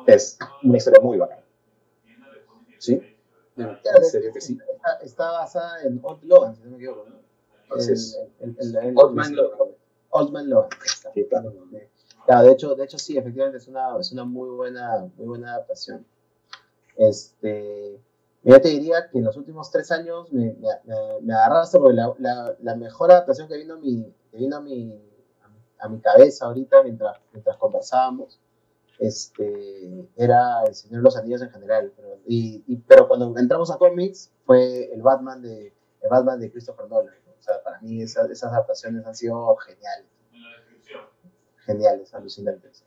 [0.07, 1.42] es una historia muy bacana.
[2.78, 3.01] ¿Sí?
[3.57, 4.59] En serio que sí.
[4.74, 7.16] Está, está, basada en Old Logan, si no me equivoco, ¿no?
[7.64, 9.68] Entonces, el, el, el, Old Man Logan.
[10.11, 10.70] Old Man Logan.
[11.12, 11.53] Sí, claro.
[12.24, 12.46] claro.
[12.46, 16.07] de hecho, de hecho sí, efectivamente es una, es una muy buena, muy buena adaptación.
[16.96, 18.01] Este,
[18.42, 22.14] yo te diría que en los últimos tres años me, me, me agarraste porque la,
[22.18, 24.99] la, la, mejor adaptación que vino a mi, que vino a mi,
[25.78, 28.40] a mi cabeza ahorita mientras, mientras conversábamos
[28.99, 31.92] este, era El Señor de los Anillos en general.
[31.96, 36.51] Pero, y, y, pero cuando entramos a cómics fue el Batman de, el Batman de
[36.51, 37.14] Christopher Nolan.
[37.26, 37.32] ¿no?
[37.32, 40.07] O sea, para mí esas, esas adaptaciones han sido geniales.
[41.64, 42.84] Geniales, alucinantes.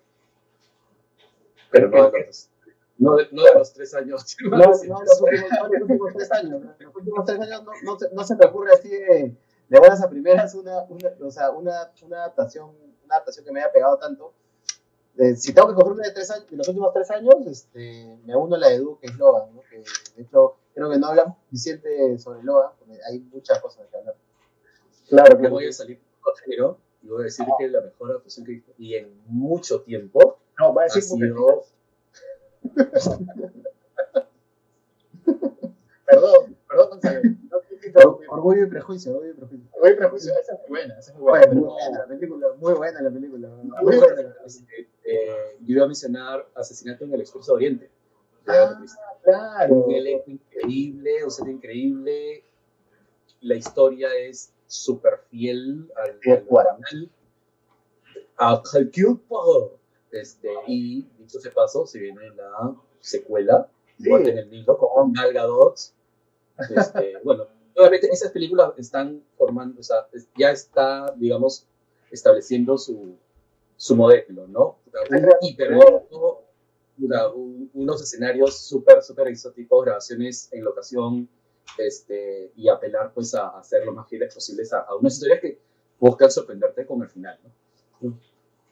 [1.70, 2.49] Pero no de los,
[2.97, 4.36] no de, no de los tres años.
[4.43, 4.82] No, no, los
[5.22, 6.62] últimos, no los últimos tres años.
[6.80, 9.38] Los últimos tres años no, no, no se me ocurre así de,
[9.70, 13.62] de buenas a primeras una, una, o sea, una, una, adaptación, una adaptación que me
[13.62, 14.34] haya pegado tanto
[15.18, 18.18] eh, si tengo que coger una de, tres años, de los últimos tres años, este,
[18.26, 19.62] me uno a la de Edu, que es Logan, ¿no?
[19.70, 23.97] que de hecho creo que no hablamos suficiente sobre Logan, porque hay muchas cosas que
[23.97, 24.16] hablar.
[25.09, 26.34] Claro, que voy a salir con
[27.03, 29.82] y voy a decir que es la mejor adaptación que he visto y en mucho
[29.82, 31.66] tiempo no, va a decir ha sido...
[36.05, 37.22] perdón, perdón, Gonzalo.
[38.30, 39.68] Orgullo y prejuicio, orgullo y prejuicio.
[39.74, 41.53] Orgullo y prejuicio, esa es muy buena, esa es muy buena.
[41.53, 43.49] Muy buena la película, muy buena la película.
[43.82, 44.36] Muy buena.
[45.12, 47.89] Eh, yo iba a mencionar Asesinato en el Expreso Oriente.
[48.47, 48.82] Ah,
[49.24, 49.76] claro.
[49.76, 52.43] Un elenco increíble, un set increíble.
[53.41, 57.09] La historia es súper fiel al, al original.
[58.38, 58.62] A
[60.12, 64.09] este, y dicho se pasó, se viene la secuela, sí.
[64.12, 65.76] en el Nilo, con Gal Gadot.
[66.70, 67.47] Este, bueno,
[67.78, 70.07] obviamente esas películas están formando, o sea,
[70.38, 71.66] ya está, digamos,
[72.12, 73.16] estableciendo su,
[73.82, 74.78] su modelo, ¿no?
[75.10, 76.44] Un hipermundo,
[77.36, 81.28] un, unos escenarios súper, súper exóticos, grabaciones en locación,
[81.80, 85.40] este, y apelar pues a, a hacer lo más fieles posibles a, a unas historias
[85.40, 85.58] que
[86.00, 87.40] buscan sorprenderte con el final,
[88.02, 88.20] ¿no?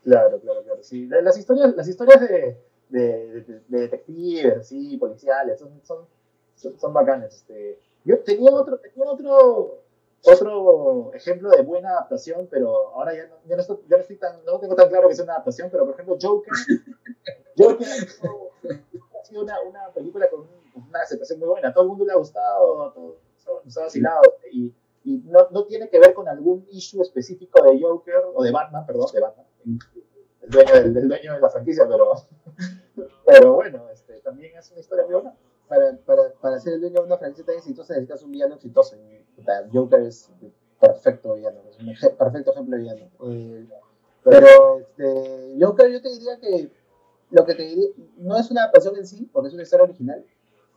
[0.03, 0.83] Claro, claro, claro.
[0.83, 2.57] Sí, las historias, las historias de,
[2.89, 6.05] de, de, de detectives, sí, policiales, son, son,
[6.55, 7.33] son, son bacanas.
[7.33, 9.78] Este, yo tenía otro, tenía otro,
[10.23, 14.17] otro ejemplo de buena adaptación, pero ahora ya no, ya no, estoy, ya no estoy
[14.17, 16.53] tan, no tengo tan claro que sea una adaptación, pero por ejemplo Joker,
[17.57, 22.05] Joker ha sido una, una película con una aceptación muy buena, a todo el mundo
[22.05, 23.19] le ha gustado, todo,
[23.63, 27.81] nos ha vacilado, y, y no, no, tiene que ver con algún issue específico de
[27.81, 29.45] Joker, o de Batman, perdón, de Batman,
[30.41, 32.13] el dueño del, del dueño de la franquicia, pero,
[33.25, 35.35] pero bueno, este, también es una historia muy buena
[35.69, 38.97] para, para, para ser el dueño de una franquicia tan exitosa necesitas un villano exitoso.
[38.97, 39.18] Y,
[39.71, 40.29] Joker es
[40.79, 43.09] perfecto villano, es un ej perfecto ejemplo de villano.
[43.25, 43.67] Eh,
[44.23, 46.71] pero este, Joker yo te diría que
[47.31, 50.25] lo que te diría, no es una adaptación en sí, porque es una historia original,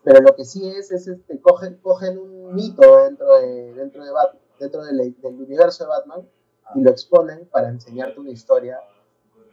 [0.05, 4.11] pero lo que sí es, es este, cogen, cogen un mito dentro, de, dentro, de
[4.11, 6.29] Bat, dentro del, del universo de Batman
[6.75, 8.81] y lo exponen para enseñarte una historia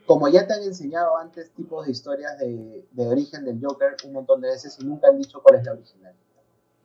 [0.10, 4.14] como ya te han enseñado antes tipos de historias de, de, origen del Joker un
[4.14, 6.16] montón de veces y nunca han dicho cuál es la original.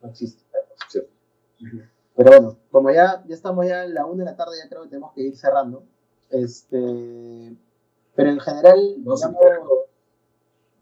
[0.03, 0.43] No existe.
[0.89, 1.01] Sí.
[2.15, 4.83] Pero bueno, como ya, ya estamos ya en la una de la tarde, ya creo
[4.83, 5.83] que tenemos que ir cerrando.
[6.29, 7.55] Este,
[8.15, 9.21] Pero en general, a digamos,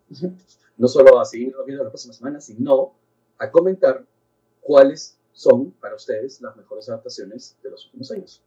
[0.77, 2.93] no solo a seguirnos viendo la próxima semana, sino
[3.39, 4.05] a comentar
[4.61, 8.43] cuáles son para ustedes las mejores adaptaciones de los últimos años.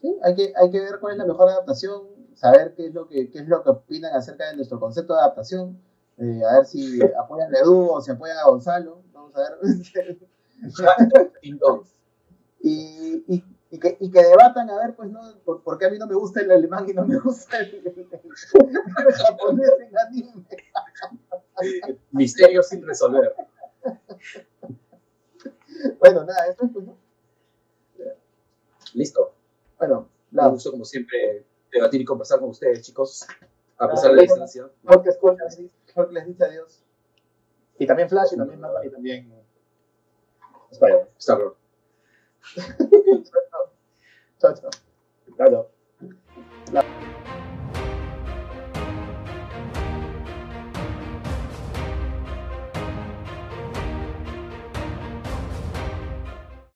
[0.00, 2.02] Sí, hay que, hay que ver cuál es la mejor adaptación,
[2.34, 5.20] saber qué es lo que, qué es lo que opinan acerca de nuestro concepto de
[5.20, 5.78] adaptación,
[6.16, 10.18] eh, a ver si apoyan a Edu o si apoyan a Gonzalo, vamos a ver.
[12.60, 15.20] Y, y, y que, y que debatan, a ver, pues, ¿no?
[15.44, 17.74] Por, por qué a mí no me gusta el alemán y no me gusta el,
[17.76, 20.44] el- el japonés en anime.
[22.10, 23.32] Misterio sin resolver.
[26.00, 26.96] Bueno, nada, eso es, pues, ¿no?
[28.94, 29.34] Listo.
[29.78, 33.26] Bueno, Un la gusto, como siempre, debatir y conversar con ustedes, chicos,
[33.78, 34.68] a pesar de la distancia.
[34.82, 35.44] mejor que escucha,
[35.86, 36.82] mejor que les dice adiós.
[37.78, 39.32] Y también Flash y también y también
[40.72, 41.06] Spider-Man.
[41.18, 41.54] Star-Lord.
[44.40, 44.70] Chao, chao.
[45.36, 45.66] Claro.